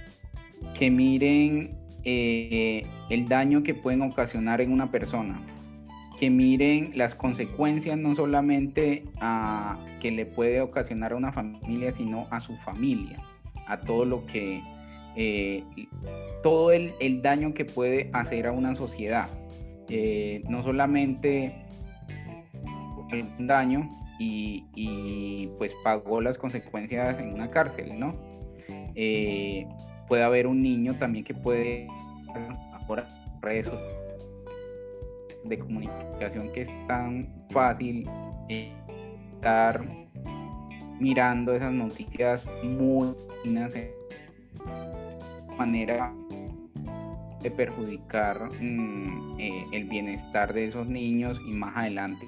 que 0.74 0.89
miren 0.89 1.70
eh, 2.03 2.84
el 3.12 3.27
daño 3.27 3.62
que 3.62 3.75
pueden 3.75 4.01
ocasionar 4.01 4.60
en 4.60 4.72
una 4.72 4.89
persona, 4.89 5.39
que 6.19 6.30
miren 6.30 6.91
las 6.95 7.13
consecuencias 7.13 7.97
no 7.97 8.15
solamente 8.15 9.03
a 9.21 9.77
que 10.01 10.12
le 10.12 10.25
puede 10.25 10.62
ocasionar 10.62 11.13
a 11.13 11.15
una 11.15 11.32
familia, 11.32 11.91
sino 11.91 12.27
a 12.32 12.39
su 12.39 12.56
familia, 12.58 13.17
a 13.67 13.80
todo 13.80 14.03
lo 14.03 14.25
que, 14.25 14.62
eh, 15.15 15.63
todo 16.41 16.71
el, 16.71 17.21
daño 17.21 17.53
que 17.53 17.65
puede 17.65 18.10
hacer 18.13 18.47
a 18.47 18.51
una 18.51 18.75
sociedad. 18.75 19.30
Eh, 19.89 20.41
no 20.49 20.63
solamente 20.63 21.53
un 23.39 23.47
daño 23.47 23.89
y, 24.19 25.49
pues 25.58 25.73
pagó 25.84 26.19
las 26.19 26.38
consecuencias 26.38 27.19
en 27.19 27.34
una 27.34 27.49
cárcel, 27.51 27.97
¿no? 27.97 28.12
Eh, 28.95 29.67
puede 30.08 30.23
haber 30.23 30.47
un 30.47 30.62
niño 30.62 30.95
también 30.95 31.23
que 31.23 31.36
puede 31.36 31.88
ahora 32.73 33.08
redes 33.41 33.69
de 35.47 35.60
comunicación 35.60 36.51
que 36.53 36.62
es 36.62 36.88
tan 36.88 37.27
fácil 37.49 38.07
estar 38.49 39.86
mirando 40.99 41.53
esas 41.53 41.73
noticias 41.73 42.45
muy 42.63 43.13
de 43.43 43.93
manera 45.57 46.13
de 47.41 47.51
perjudicar 47.51 48.49
mm, 48.62 49.39
eh, 49.39 49.65
el 49.71 49.86
bienestar 49.86 50.53
de 50.53 50.65
esos 50.65 50.88
niños 50.88 51.39
y 51.47 51.53
más 51.53 51.75
adelante 51.77 52.27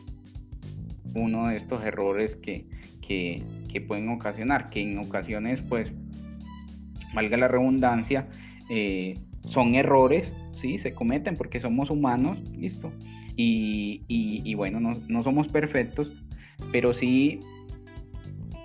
uno 1.16 1.48
de 1.48 1.58
estos 1.58 1.84
errores 1.84 2.36
que, 2.36 2.66
que, 3.02 3.82
pueden 3.88 4.10
ocasionar, 4.10 4.70
que 4.70 4.82
en 4.82 5.00
ocasiones 5.00 5.62
pues 5.62 5.92
valga 7.14 7.38
la 7.38 7.48
redundancia, 7.48 8.28
eh, 8.70 9.16
son 9.42 9.76
errores 9.76 10.34
sí, 10.60 10.78
se 10.78 10.94
cometen 10.94 11.36
porque 11.36 11.60
somos 11.60 11.90
humanos, 11.90 12.40
listo. 12.58 12.92
Y, 13.36 14.54
bueno, 14.56 14.80
no, 14.82 15.24
somos 15.24 15.48
perfectos, 15.48 16.12
pero 16.74 16.94
sí 16.94 17.40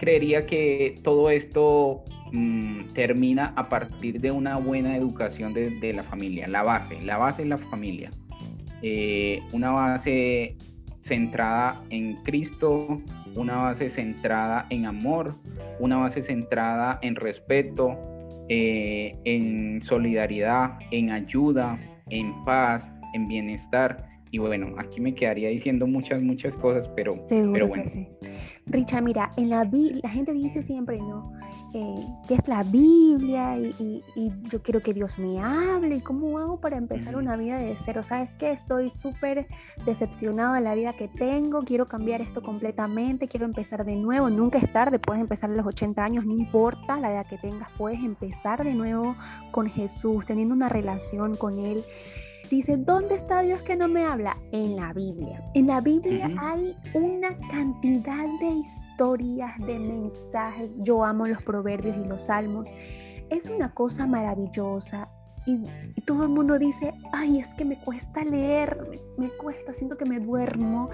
creería 0.01 0.47
que 0.47 0.97
todo 1.05 1.31
esto 1.31 2.03
mm, 2.33 2.89
termina 2.93 3.53
a 3.57 3.69
partir 3.69 4.21
de 4.21 4.33
una 4.33 4.59
buena 4.59 4.97
educación 4.97 5.55
de, 5.55 5.93
la 5.93 6.03
familia, 6.03 6.49
la 6.49 6.65
base, 6.65 7.01
la 7.03 7.19
base 7.19 7.43
es 7.43 7.49
la 7.49 7.59
familia. 7.59 8.11
Eh, 8.83 9.41
una 9.53 9.71
base 9.71 10.57
centrada 11.03 11.81
en 11.91 12.17
Cristo, 12.25 13.01
una 13.37 13.57
base 13.57 13.91
centrada 13.91 14.67
en 14.71 14.87
amor, 14.87 15.37
una 15.79 15.99
base 15.99 16.21
centrada 16.23 16.99
en 17.01 17.15
respeto, 17.15 17.97
eh, 18.49 19.13
en 19.25 19.83
solidaridad, 19.83 20.79
en 20.91 21.11
ayuda, 21.11 21.79
en 22.11 22.45
paz, 22.45 22.89
en 23.15 23.27
bienestar. 23.29 24.14
Y 24.35 24.39
bueno, 24.39 24.75
aquí 24.79 25.01
me 25.01 25.15
quedaría 25.15 25.49
diciendo 25.49 25.87
muchas, 25.87 26.21
muchas 26.21 26.57
cosas, 26.57 26.91
pero, 26.97 27.25
pero 27.29 27.69
bueno. 27.69 27.85
Richard, 28.67 29.05
mira, 29.05 29.31
en 29.37 29.51
la 29.51 29.63
la 30.03 30.09
gente 30.09 30.33
dice 30.33 30.61
siempre, 30.61 30.99
¿no? 30.99 31.33
Eh, 31.73 32.05
¿Qué 32.27 32.35
es 32.35 32.49
la 32.49 32.65
Biblia? 32.65 33.57
Y, 33.57 34.03
yo 34.51 34.61
quiero 34.61 34.81
que 34.81 34.93
Dios 34.93 35.21
me 35.21 35.39
hable. 35.39 35.95
¿Y 35.95 36.01
cómo 36.01 36.37
hago 36.41 36.61
para 36.61 36.77
empezar 36.77 37.15
una 37.15 37.37
vida 37.37 37.59
de 37.59 37.77
cero? 37.77 38.03
¿Sabes 38.03 38.35
qué? 38.35 38.51
Estoy 38.51 38.91
súper 38.91 39.47
decepcionado 39.87 40.55
de 40.55 40.63
la 40.63 40.75
vida 40.75 40.95
que 40.95 41.07
tengo. 41.07 41.63
Quiero 41.63 41.87
cambiar 41.87 42.21
esto 42.21 42.43
completamente. 42.43 43.29
Quiero 43.29 43.47
empezar 43.47 43.85
de 43.85 43.95
nuevo. 43.95 44.31
Nunca 44.31 44.59
es 44.59 44.73
tarde. 44.73 44.99
Puedes 44.99 45.21
empezar 45.21 45.49
a 45.51 45.55
los 45.55 45.65
80 45.65 46.05
años. 46.05 46.27
No 46.27 46.33
importa 46.33 46.99
la 46.99 47.13
edad 47.13 47.27
que 47.27 47.39
tengas. 47.39 47.71
Puedes 47.79 48.01
empezar 48.01 48.65
de 48.65 48.75
nuevo 48.75 49.15
con 49.53 49.69
Jesús, 49.69 50.27
teniendo 50.27 50.57
una 50.57 50.69
relación 50.69 51.37
con 51.37 51.61
Él. 51.61 51.85
Dice, 52.51 52.77
¿dónde 52.77 53.15
está 53.15 53.41
Dios 53.41 53.63
que 53.63 53.77
no 53.77 53.89
me 53.89 54.05
habla? 54.05 54.37
En 54.53 54.77
la 54.77 54.93
Biblia. 54.93 55.43
En 55.55 55.67
la 55.67 55.81
Biblia 55.81 56.31
hay 56.39 56.77
una 56.93 57.37
cantidad 57.49 58.27
de 58.41 58.51
historias, 58.51 59.53
de 59.67 59.79
mensajes. 59.79 60.79
Yo 60.83 61.05
amo 61.05 61.27
los 61.27 61.43
proverbios 61.43 61.97
y 61.97 62.07
los 62.07 62.27
salmos. 62.27 62.69
Es 63.31 63.47
una 63.47 63.73
cosa 63.73 64.07
maravillosa. 64.07 65.09
Y, 65.47 65.63
todo 66.07 66.25
el 66.25 66.31
mundo 66.31 66.59
dice, 66.59 66.93
ay, 67.13 67.39
es 67.39 67.55
que 67.55 67.65
me 67.65 67.79
cuesta 67.79 68.25
leer, 68.25 68.79
me, 69.19 69.31
cuesta, 69.31 69.73
siento 69.73 69.97
que 69.97 70.05
me 70.05 70.21
duermo, 70.21 70.91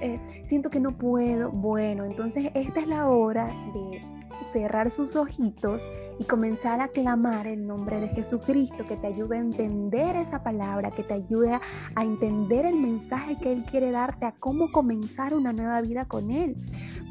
eh, 0.00 0.20
siento 0.42 0.70
que 0.70 0.80
no 0.80 0.96
puedo. 0.96 1.50
Bueno, 1.50 2.04
entonces 2.04 2.50
esta 2.54 2.80
es 2.80 2.86
la 2.86 3.08
hora 3.08 3.46
de 3.74 4.19
cerrar 4.44 4.90
sus 4.90 5.16
ojitos 5.16 5.90
y 6.18 6.24
comenzar 6.24 6.80
a 6.80 6.88
clamar 6.88 7.46
el 7.46 7.66
nombre 7.66 8.00
de 8.00 8.08
Jesucristo, 8.08 8.86
que 8.86 8.96
te 8.96 9.06
ayude 9.06 9.36
a 9.36 9.40
entender 9.40 10.16
esa 10.16 10.42
palabra, 10.42 10.90
que 10.90 11.02
te 11.02 11.14
ayude 11.14 11.58
a 11.94 12.04
entender 12.04 12.66
el 12.66 12.76
mensaje 12.76 13.36
que 13.36 13.52
Él 13.52 13.64
quiere 13.64 13.90
darte, 13.90 14.26
a 14.26 14.32
cómo 14.32 14.72
comenzar 14.72 15.34
una 15.34 15.52
nueva 15.52 15.80
vida 15.80 16.06
con 16.06 16.30
Él. 16.30 16.56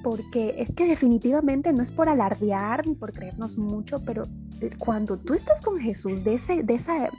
Porque 0.04 0.56
es 0.58 0.74
que 0.74 0.88
definitivamente 0.88 1.74
no 1.74 1.84
es 1.84 1.92
por 1.92 2.10
alardear 2.10 2.88
ni 2.88 2.96
por 2.96 3.12
creernos 3.12 3.58
mucho, 3.58 4.04
pero 4.06 4.24
cuando 4.78 5.18
tú 5.18 5.34
estás 5.34 5.62
con 5.62 5.80
Jesús, 5.80 6.24
de, 6.24 6.36
ese, 6.36 6.64
de 6.64 6.74
esa 6.76 7.10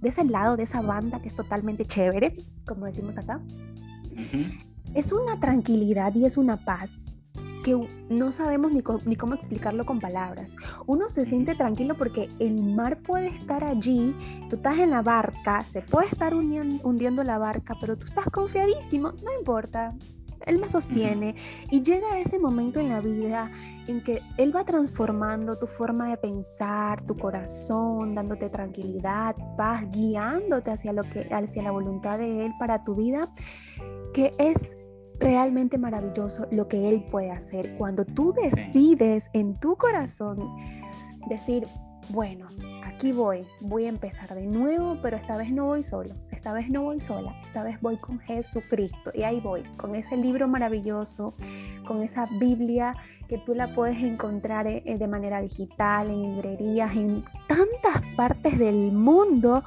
de 0.00 0.10
ese 0.10 0.24
lado, 0.24 0.56
de 0.56 0.64
esa 0.64 0.82
banda 0.82 1.20
que 1.20 1.28
es 1.28 1.34
totalmente 1.34 1.84
chévere, 1.86 2.34
como 2.66 2.86
decimos 2.86 3.16
acá, 3.18 3.40
es 4.94 5.12
una 5.12 5.40
tranquilidad 5.40 6.14
y 6.14 6.24
es 6.24 6.36
una 6.36 6.58
paz 6.58 7.15
que 7.66 7.88
no 8.08 8.30
sabemos 8.30 8.70
ni, 8.70 8.80
ni, 9.06 9.16
cómo 9.16 9.34
explicarlo 9.34 9.84
con 9.84 9.98
palabras. 9.98 10.56
Uno 10.86 11.08
se 11.08 11.24
siente 11.24 11.56
tranquilo 11.56 11.96
porque 11.96 12.28
el 12.38 12.62
mar 12.62 13.02
puede 13.02 13.26
estar 13.26 13.64
allí, 13.64 14.14
tú 14.48 14.54
estás 14.54 14.78
en 14.78 14.92
la 14.92 15.02
barca, 15.02 15.64
se 15.64 15.82
puede 15.82 16.06
estar 16.06 16.32
hundiendo 16.32 17.24
la 17.24 17.38
barca, 17.38 17.74
pero 17.80 17.96
tú 17.98 18.06
estás 18.06 18.26
confiadísimo, 18.26 19.14
no 19.24 19.36
importa, 19.36 19.88
él 20.44 20.60
me 20.60 20.68
sostiene. 20.68 21.34
Y 21.72 21.82
llega 21.82 22.20
ese 22.20 22.38
momento 22.38 22.78
en 22.78 22.90
la 22.90 23.00
vida 23.00 23.50
en 23.88 24.00
que 24.00 24.22
Él 24.36 24.54
va 24.54 24.64
transformando 24.64 25.58
tu 25.58 25.66
forma 25.66 26.10
de 26.10 26.18
pensar, 26.18 27.02
tu 27.02 27.16
corazón, 27.16 28.14
dándote 28.14 28.48
tranquilidad, 28.48 29.34
paz, 29.56 29.84
guiándote 29.90 30.70
hacia, 30.70 30.92
lo 30.92 31.02
que, 31.02 31.28
hacia 31.32 31.62
la 31.62 31.72
voluntad 31.72 32.18
de 32.18 32.46
Él 32.46 32.52
para 32.60 32.84
tu 32.84 32.94
vida, 32.94 33.28
que 34.14 34.32
es 34.38 34.76
realmente 35.18 35.78
maravilloso 35.78 36.46
lo 36.50 36.68
que 36.68 36.88
Él 36.88 37.04
puede 37.10 37.30
hacer. 37.30 37.76
Cuando 37.76 38.04
tú 38.04 38.32
decides 38.32 39.30
en 39.32 39.54
tu 39.54 39.76
corazón 39.76 40.38
decir, 41.28 41.66
bueno, 42.10 42.46
aquí 42.84 43.12
voy, 43.12 43.44
voy 43.60 43.86
a 43.86 43.88
empezar 43.88 44.34
de 44.34 44.46
nuevo, 44.46 44.98
pero 45.02 45.16
esta 45.16 45.36
vez 45.36 45.50
no 45.50 45.66
voy 45.66 45.82
solo, 45.82 46.14
esta 46.30 46.52
vez 46.52 46.70
no 46.70 46.82
voy 46.82 47.00
sola, 47.00 47.34
esta 47.44 47.62
vez 47.64 47.80
voy 47.80 47.96
con 47.96 48.20
Jesucristo 48.20 49.10
y 49.12 49.22
ahí 49.22 49.40
voy, 49.40 49.64
con 49.76 49.94
ese 49.96 50.16
libro 50.16 50.46
maravilloso, 50.46 51.34
con 51.86 52.02
esa 52.02 52.26
Biblia 52.38 52.94
que 53.28 53.38
tú 53.38 53.54
la 53.54 53.74
puedes 53.74 53.98
encontrar 53.98 54.68
eh, 54.68 54.82
de 54.84 55.08
manera 55.08 55.40
digital, 55.40 56.10
en 56.10 56.22
librerías, 56.22 56.94
en 56.94 57.24
tantas 57.48 58.02
partes 58.16 58.58
del 58.58 58.92
mundo. 58.92 59.64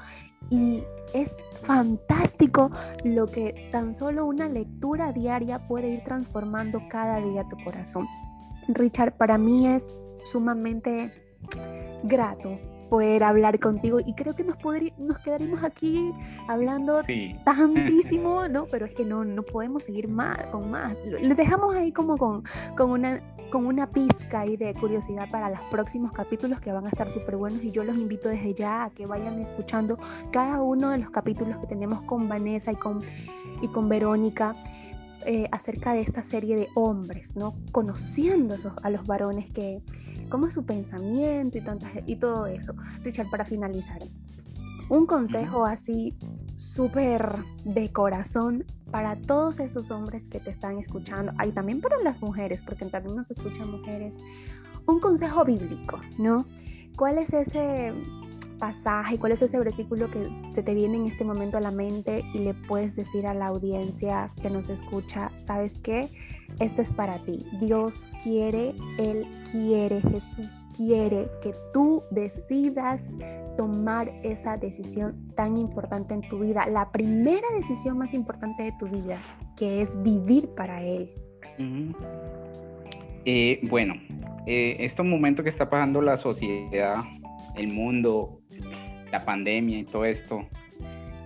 Y 0.50 0.84
es 1.14 1.38
fantástico 1.62 2.72
lo 3.04 3.26
que 3.28 3.70
tan 3.72 3.94
solo 3.94 4.26
una 4.26 4.48
lectura 4.48 5.12
diaria 5.12 5.68
puede 5.68 5.90
ir 5.90 6.04
transformando 6.04 6.82
cada 6.90 7.20
día 7.20 7.46
tu 7.50 7.58
corazón. 7.64 8.08
Richard, 8.68 9.18
para 9.18 9.38
mí 9.38 9.68
es 9.68 10.00
sumamente 10.26 11.12
grato 12.04 12.60
poder 12.90 13.24
hablar 13.24 13.60
contigo 13.60 14.00
y 14.00 14.14
creo 14.14 14.36
que 14.36 14.44
nos, 14.44 14.58
nos 14.98 15.20
quedaremos 15.20 15.64
aquí 15.64 16.12
hablando 16.48 17.02
tantísimo, 17.46 18.48
¿no? 18.48 18.66
Pero 18.66 18.86
es 18.86 18.94
que 18.94 19.06
no, 19.06 19.24
no 19.24 19.44
podemos 19.44 19.84
seguir 19.84 20.08
más, 20.08 20.48
con 20.48 20.70
más. 20.72 20.96
Les 21.06 21.38
dejamos 21.38 21.76
ahí 21.76 21.92
como 21.92 22.18
con, 22.18 22.44
con, 22.76 22.92
una, 22.92 23.22
con 23.52 23.66
una 23.66 23.88
pizca 23.88 24.42
ahí 24.42 24.58
de 24.58 24.74
curiosidad 24.74 25.30
para 25.30 25.50
los 25.50 25.62
próximos 25.72 26.12
capítulos 26.12 26.60
que 26.60 26.72
van 26.72 26.86
a 26.86 26.90
estar 26.90 27.10
súper 27.10 27.38
buenos 27.38 27.64
y 27.64 27.72
yo 27.72 27.84
los 27.84 27.96
invito 27.96 28.30
desde 28.30 28.54
ya 28.54 28.86
a 28.86 28.90
que 28.90 29.06
vayan 29.06 29.40
escuchando 29.40 29.98
cada 30.32 30.62
uno 30.62 30.90
de 30.90 30.98
los 30.98 31.10
capítulos 31.12 31.58
que 31.60 31.68
tenemos 31.68 32.02
con 32.04 32.28
Vanessa 32.28 32.72
y 32.72 32.76
con, 32.76 33.02
y 33.62 33.68
con 33.68 33.90
Verónica. 33.90 34.56
Eh, 35.26 35.50
acerca 35.52 35.94
de 35.94 36.02
esta 36.02 36.24
serie 36.24 36.56
de 36.56 36.70
hombres, 36.76 37.36
¿no? 37.36 37.54
Conociendo 37.74 38.56
a 38.82 38.90
los 38.90 39.06
varones, 39.06 39.52
que, 39.52 39.82
cómo 40.30 40.48
es 40.48 40.54
su 40.54 40.66
pensamiento 40.66 41.58
y, 41.58 41.62
tantas, 41.62 41.92
y 42.06 42.16
todo 42.16 42.48
eso. 42.48 42.74
Richard, 43.04 43.30
para 43.30 43.44
finalizar, 43.44 44.00
un 44.90 45.06
consejo 45.06 45.66
así 45.66 46.18
súper 46.56 47.36
de 47.66 47.92
corazón 47.92 48.64
para 48.92 49.18
todos 49.18 49.60
esos 49.60 49.92
hombres 49.92 50.28
que 50.30 50.40
te 50.40 50.50
están 50.50 50.78
escuchando, 50.78 51.34
y 51.46 51.52
también 51.52 51.82
para 51.82 51.98
las 52.00 52.22
mujeres, 52.22 52.62
porque 52.62 52.86
también 52.86 53.16
nos 53.16 53.30
escuchan 53.30 53.70
mujeres, 53.70 54.20
un 54.86 55.00
consejo 55.00 55.44
bíblico, 55.44 56.00
¿no? 56.18 56.46
¿Cuál 56.96 57.18
es 57.18 57.34
ese 57.34 57.94
pasaje, 58.60 59.18
cuál 59.18 59.32
es 59.32 59.42
ese 59.42 59.58
versículo 59.58 60.12
que 60.12 60.30
se 60.48 60.62
te 60.62 60.74
viene 60.76 60.98
en 60.98 61.06
este 61.06 61.24
momento 61.24 61.58
a 61.58 61.62
la 61.62 61.72
mente 61.72 62.24
y 62.34 62.40
le 62.40 62.54
puedes 62.54 62.96
decir 62.96 63.26
a 63.26 63.34
la 63.34 63.48
audiencia 63.48 64.32
que 64.42 64.50
nos 64.50 64.70
escucha, 64.70 65.32
sabes 65.38 65.80
qué, 65.80 66.10
esto 66.60 66.82
es 66.82 66.92
para 66.92 67.18
ti. 67.20 67.46
Dios 67.60 68.12
quiere, 68.24 68.74
Él 68.98 69.26
quiere, 69.52 70.02
Jesús 70.02 70.68
quiere 70.76 71.28
que 71.42 71.54
tú 71.74 72.04
decidas 72.12 73.16
tomar 73.58 74.12
esa 74.24 74.58
decisión 74.58 75.34
tan 75.36 75.58
importante 75.58 76.14
en 76.14 76.22
tu 76.22 76.40
vida, 76.40 76.68
la 76.68 76.92
primera 76.92 77.48
decisión 77.56 77.98
más 77.98 78.14
importante 78.14 78.64
de 78.64 78.74
tu 78.78 78.88
vida, 78.88 79.20
que 79.58 79.82
es 79.82 80.02
vivir 80.04 80.50
para 80.50 80.84
Él. 80.84 81.12
Eh, 83.26 83.60
bueno, 83.70 83.96
eh, 84.46 84.78
estos 84.80 85.06
momentos 85.06 85.44
que 85.44 85.50
está 85.50 85.70
pasando 85.70 86.02
la 86.02 86.18
sociedad, 86.18 87.04
el 87.56 87.68
mundo, 87.68 88.39
la 89.12 89.26
pandemia 89.26 89.80
y 89.80 89.84
todo 89.84 90.06
esto, 90.06 90.46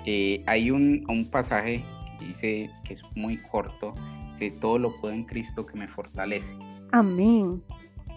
eh, 0.05 0.43
hay 0.45 0.71
un, 0.71 1.27
pasaje 1.31 1.83
que 2.19 2.25
dice 2.25 2.69
que 2.83 2.93
es 2.93 3.03
muy 3.15 3.37
corto, 3.37 3.93
dice, 4.31 4.51
todo 4.59 4.77
lo 4.77 4.95
puedo 4.99 5.13
en 5.13 5.23
Cristo 5.23 5.65
que 5.65 5.77
me 5.77 5.87
fortalece. 5.87 6.51
Amén. 6.91 7.61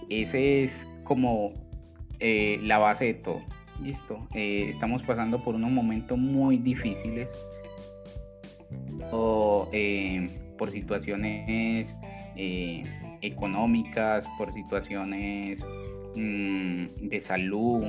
Ese 0.09 0.65
es 0.65 0.87
como 1.05 1.53
eh, 2.21 2.59
la 2.63 2.79
base 2.79 3.07
de 3.07 3.15
todo. 3.15 3.43
Listo. 3.83 4.27
Eh, 4.35 4.69
estamos 4.71 5.03
pasando 5.03 5.43
por 5.43 5.55
unos 5.55 5.71
momentos 5.71 6.17
muy 6.17 6.57
difíciles 6.57 7.31
o, 9.13 9.69
por 10.57 10.71
situaciones 10.71 11.95
económicas, 13.21 14.27
por 14.39 14.53
situaciones 14.55 15.61
mm, 16.15 17.09
de 17.09 17.21
salud, 17.21 17.85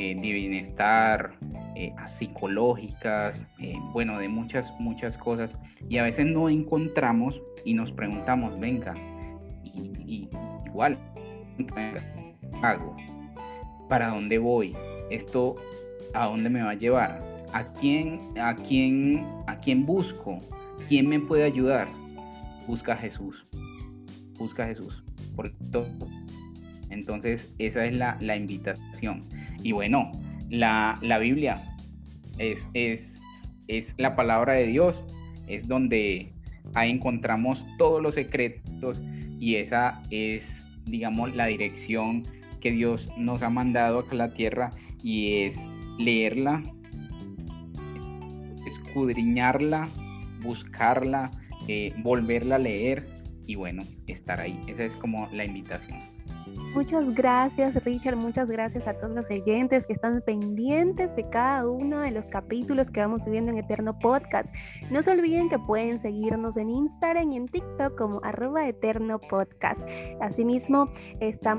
eh, 0.00 0.14
de 0.14 0.32
bienestar, 0.32 1.32
eh, 1.74 1.92
psicológicas, 2.06 3.44
eh, 3.58 3.74
bueno, 3.92 4.16
de 4.20 4.28
muchas, 4.28 4.72
muchas 4.78 5.18
cosas. 5.18 5.58
Y 5.88 5.96
a 5.96 6.04
veces 6.04 6.24
no 6.26 6.48
encontramos 6.48 7.42
y 7.64 7.74
nos 7.74 7.90
preguntamos, 7.90 8.60
venga, 8.60 8.94
y, 9.64 10.28
igual, 10.66 10.96
hago? 12.62 12.96
¿Para 13.88 14.10
dónde 14.10 14.38
voy? 14.38 14.76
¿Esto 15.10 15.56
a 16.14 16.26
dónde 16.26 16.48
me 16.48 16.62
va 16.62 16.70
a 16.70 16.74
llevar? 16.74 17.20
¿A 17.52 17.64
quién, 17.72 18.20
a 18.40 18.54
quién, 18.54 19.26
a 19.48 19.58
quién 19.58 19.84
busco? 19.84 20.38
¿Quién 20.88 21.08
me 21.08 21.18
puede 21.18 21.42
ayudar? 21.42 21.88
Busca 22.68 22.92
a 22.92 22.96
Jesús. 22.96 23.48
Busca 24.38 24.62
a 24.62 24.66
Jesús. 24.66 25.02
Por 25.34 25.50
todo. 25.72 25.88
Entonces, 26.90 27.52
esa 27.58 27.84
es 27.84 27.96
la, 27.96 28.16
la 28.20 28.36
invitación. 28.36 29.26
Y 29.62 29.72
bueno, 29.72 30.10
la, 30.50 30.98
Biblia 31.20 31.62
es, 32.38 32.66
es, 32.74 33.20
es, 33.66 33.94
la 33.98 34.14
palabra 34.16 34.54
de 34.54 34.66
Dios, 34.66 35.04
es 35.46 35.66
donde 35.66 36.32
ahí 36.74 36.90
encontramos 36.90 37.66
todos 37.78 38.02
los 38.02 38.14
secretos 38.14 39.00
y 39.38 39.56
esa 39.56 40.02
es, 40.10 40.64
digamos, 40.86 41.34
la 41.34 41.46
dirección 41.46 42.24
que 42.60 42.72
Dios 42.72 43.08
nos 43.16 43.42
ha 43.42 43.50
mandado 43.50 44.00
acá 44.00 44.12
a 44.12 44.14
la 44.16 44.34
tierra 44.34 44.70
y 45.02 45.42
es 45.42 45.56
leerla, 45.98 46.62
escudriñarla, 48.66 49.88
buscarla, 50.42 51.30
eh, 51.68 51.92
volverla 51.98 52.56
a 52.56 52.58
leer 52.58 53.06
y 53.46 53.54
bueno, 53.54 53.82
estar 54.06 54.40
ahí. 54.40 54.60
Esa 54.66 54.84
es 54.84 54.94
como 54.94 55.28
la 55.32 55.44
invitación. 55.44 55.87
Muchas 56.78 57.12
gracias 57.12 57.74
Richard, 57.84 58.14
muchas 58.14 58.48
gracias 58.48 58.86
a 58.86 58.94
todos 58.94 59.12
los 59.12 59.28
oyentes 59.30 59.84
que 59.84 59.92
están 59.92 60.22
pendientes 60.22 61.16
de 61.16 61.28
cada 61.28 61.68
uno 61.68 61.98
de 61.98 62.12
los 62.12 62.26
capítulos 62.26 62.92
que 62.92 63.00
vamos 63.00 63.24
subiendo 63.24 63.50
en 63.50 63.58
Eterno 63.58 63.98
Podcast. 63.98 64.54
No 64.88 65.02
se 65.02 65.10
olviden 65.10 65.48
que 65.48 65.58
pueden 65.58 65.98
seguirnos 65.98 66.56
en 66.56 66.70
Instagram 66.70 67.32
y 67.32 67.36
en 67.36 67.48
TikTok 67.48 67.98
como 67.98 68.20
arroba 68.22 68.68
Eterno 68.68 69.18
Podcast. 69.18 69.88
Asimismo, 70.20 70.88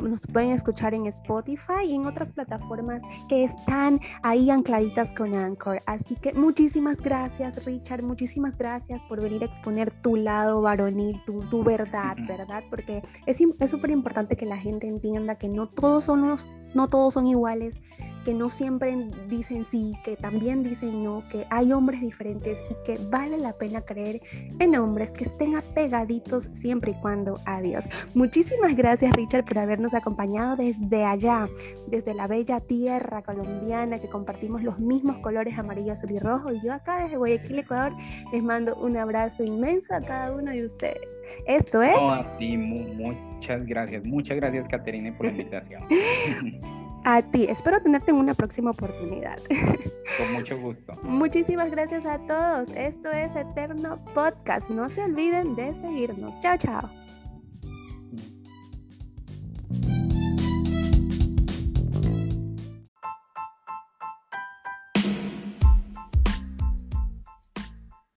nos 0.01 0.25
pueden 0.25 0.51
escuchar 0.51 0.93
en 0.93 1.05
Spotify 1.07 1.83
y 1.85 1.95
en 1.95 2.05
otras 2.05 2.31
plataformas 2.31 3.03
que 3.27 3.43
están 3.43 3.99
ahí 4.23 4.49
ancladitas 4.49 5.13
con 5.13 5.35
Anchor. 5.35 5.81
Así 5.85 6.15
que 6.15 6.31
muchísimas 6.31 7.01
gracias 7.01 7.65
Richard, 7.65 8.03
muchísimas 8.03 8.57
gracias 8.57 9.03
por 9.03 9.19
venir 9.19 9.41
a 9.41 9.47
exponer 9.47 9.91
tu 10.01 10.15
lado 10.15 10.61
varonil, 10.61 11.21
tu, 11.25 11.41
tu 11.49 11.61
verdad, 11.61 12.15
¿verdad? 12.25 12.63
Porque 12.69 13.03
es 13.25 13.37
súper 13.69 13.89
importante 13.89 14.37
que 14.37 14.45
la 14.45 14.55
gente 14.55 14.87
entienda 14.87 15.08
que 15.37 15.49
no 15.49 15.67
todos 15.67 16.05
son 16.05 16.23
unos, 16.23 16.45
no 16.73 16.87
todos 16.87 17.13
son 17.13 17.27
iguales, 17.27 17.79
que 18.23 18.33
no 18.33 18.49
siempre 18.49 18.95
dicen 19.27 19.63
sí, 19.63 19.93
que 20.03 20.15
también 20.15 20.63
dicen 20.63 21.03
no, 21.03 21.23
que 21.29 21.45
hay 21.49 21.71
hombres 21.71 22.01
diferentes 22.01 22.63
y 22.69 22.75
que 22.85 22.99
vale 23.09 23.37
la 23.37 23.53
pena 23.53 23.81
creer 23.81 24.21
en 24.59 24.75
hombres 24.75 25.11
que 25.11 25.23
estén 25.23 25.55
apegaditos 25.55 26.49
siempre 26.53 26.91
y 26.91 26.93
cuando 26.95 27.39
a 27.45 27.61
Dios. 27.61 27.89
Muchísimas 28.13 28.75
gracias 28.75 29.11
Richard 29.15 29.45
por 29.45 29.59
habernos 29.59 29.93
acompañado 29.93 30.55
desde 30.55 31.05
allá, 31.05 31.47
desde 31.87 32.13
la 32.13 32.27
bella 32.27 32.59
tierra 32.59 33.21
colombiana 33.21 33.99
que 33.99 34.09
compartimos 34.09 34.63
los 34.63 34.79
mismos 34.79 35.17
colores 35.17 35.57
amarillo, 35.57 35.93
azul 35.93 36.11
y 36.11 36.19
rojo. 36.19 36.51
Y 36.51 36.61
yo 36.61 36.73
acá 36.73 37.03
desde 37.03 37.17
Guayaquil, 37.17 37.59
Ecuador, 37.59 37.93
les 38.31 38.43
mando 38.43 38.75
un 38.75 38.97
abrazo 38.97 39.43
inmenso 39.43 39.93
a 39.93 40.01
cada 40.01 40.31
uno 40.31 40.51
de 40.51 40.65
ustedes. 40.65 41.21
Esto 41.45 41.81
es... 41.81 41.95
muchas 42.39 43.65
gracias, 43.65 44.05
muchas 44.05 44.37
gracias 44.37 44.67
Caterina 44.67 45.15
por 45.15 45.25
la 45.27 45.31
invitación. 45.31 45.83
A 47.05 47.21
ti, 47.21 47.45
espero 47.49 47.81
tenerte 47.81 48.11
en 48.11 48.17
una 48.17 48.33
próxima 48.33 48.71
oportunidad. 48.71 49.39
con 50.17 50.33
mucho 50.33 50.59
gusto. 50.59 50.97
Muchísimas 51.03 51.71
gracias 51.71 52.05
a 52.05 52.19
todos. 52.19 52.69
Esto 52.75 53.09
es 53.11 53.35
Eterno 53.35 54.03
Podcast. 54.13 54.69
No 54.69 54.89
se 54.89 55.03
olviden 55.03 55.55
de 55.55 55.73
seguirnos. 55.75 56.39
Chao, 56.41 56.57
chao. 56.57 57.08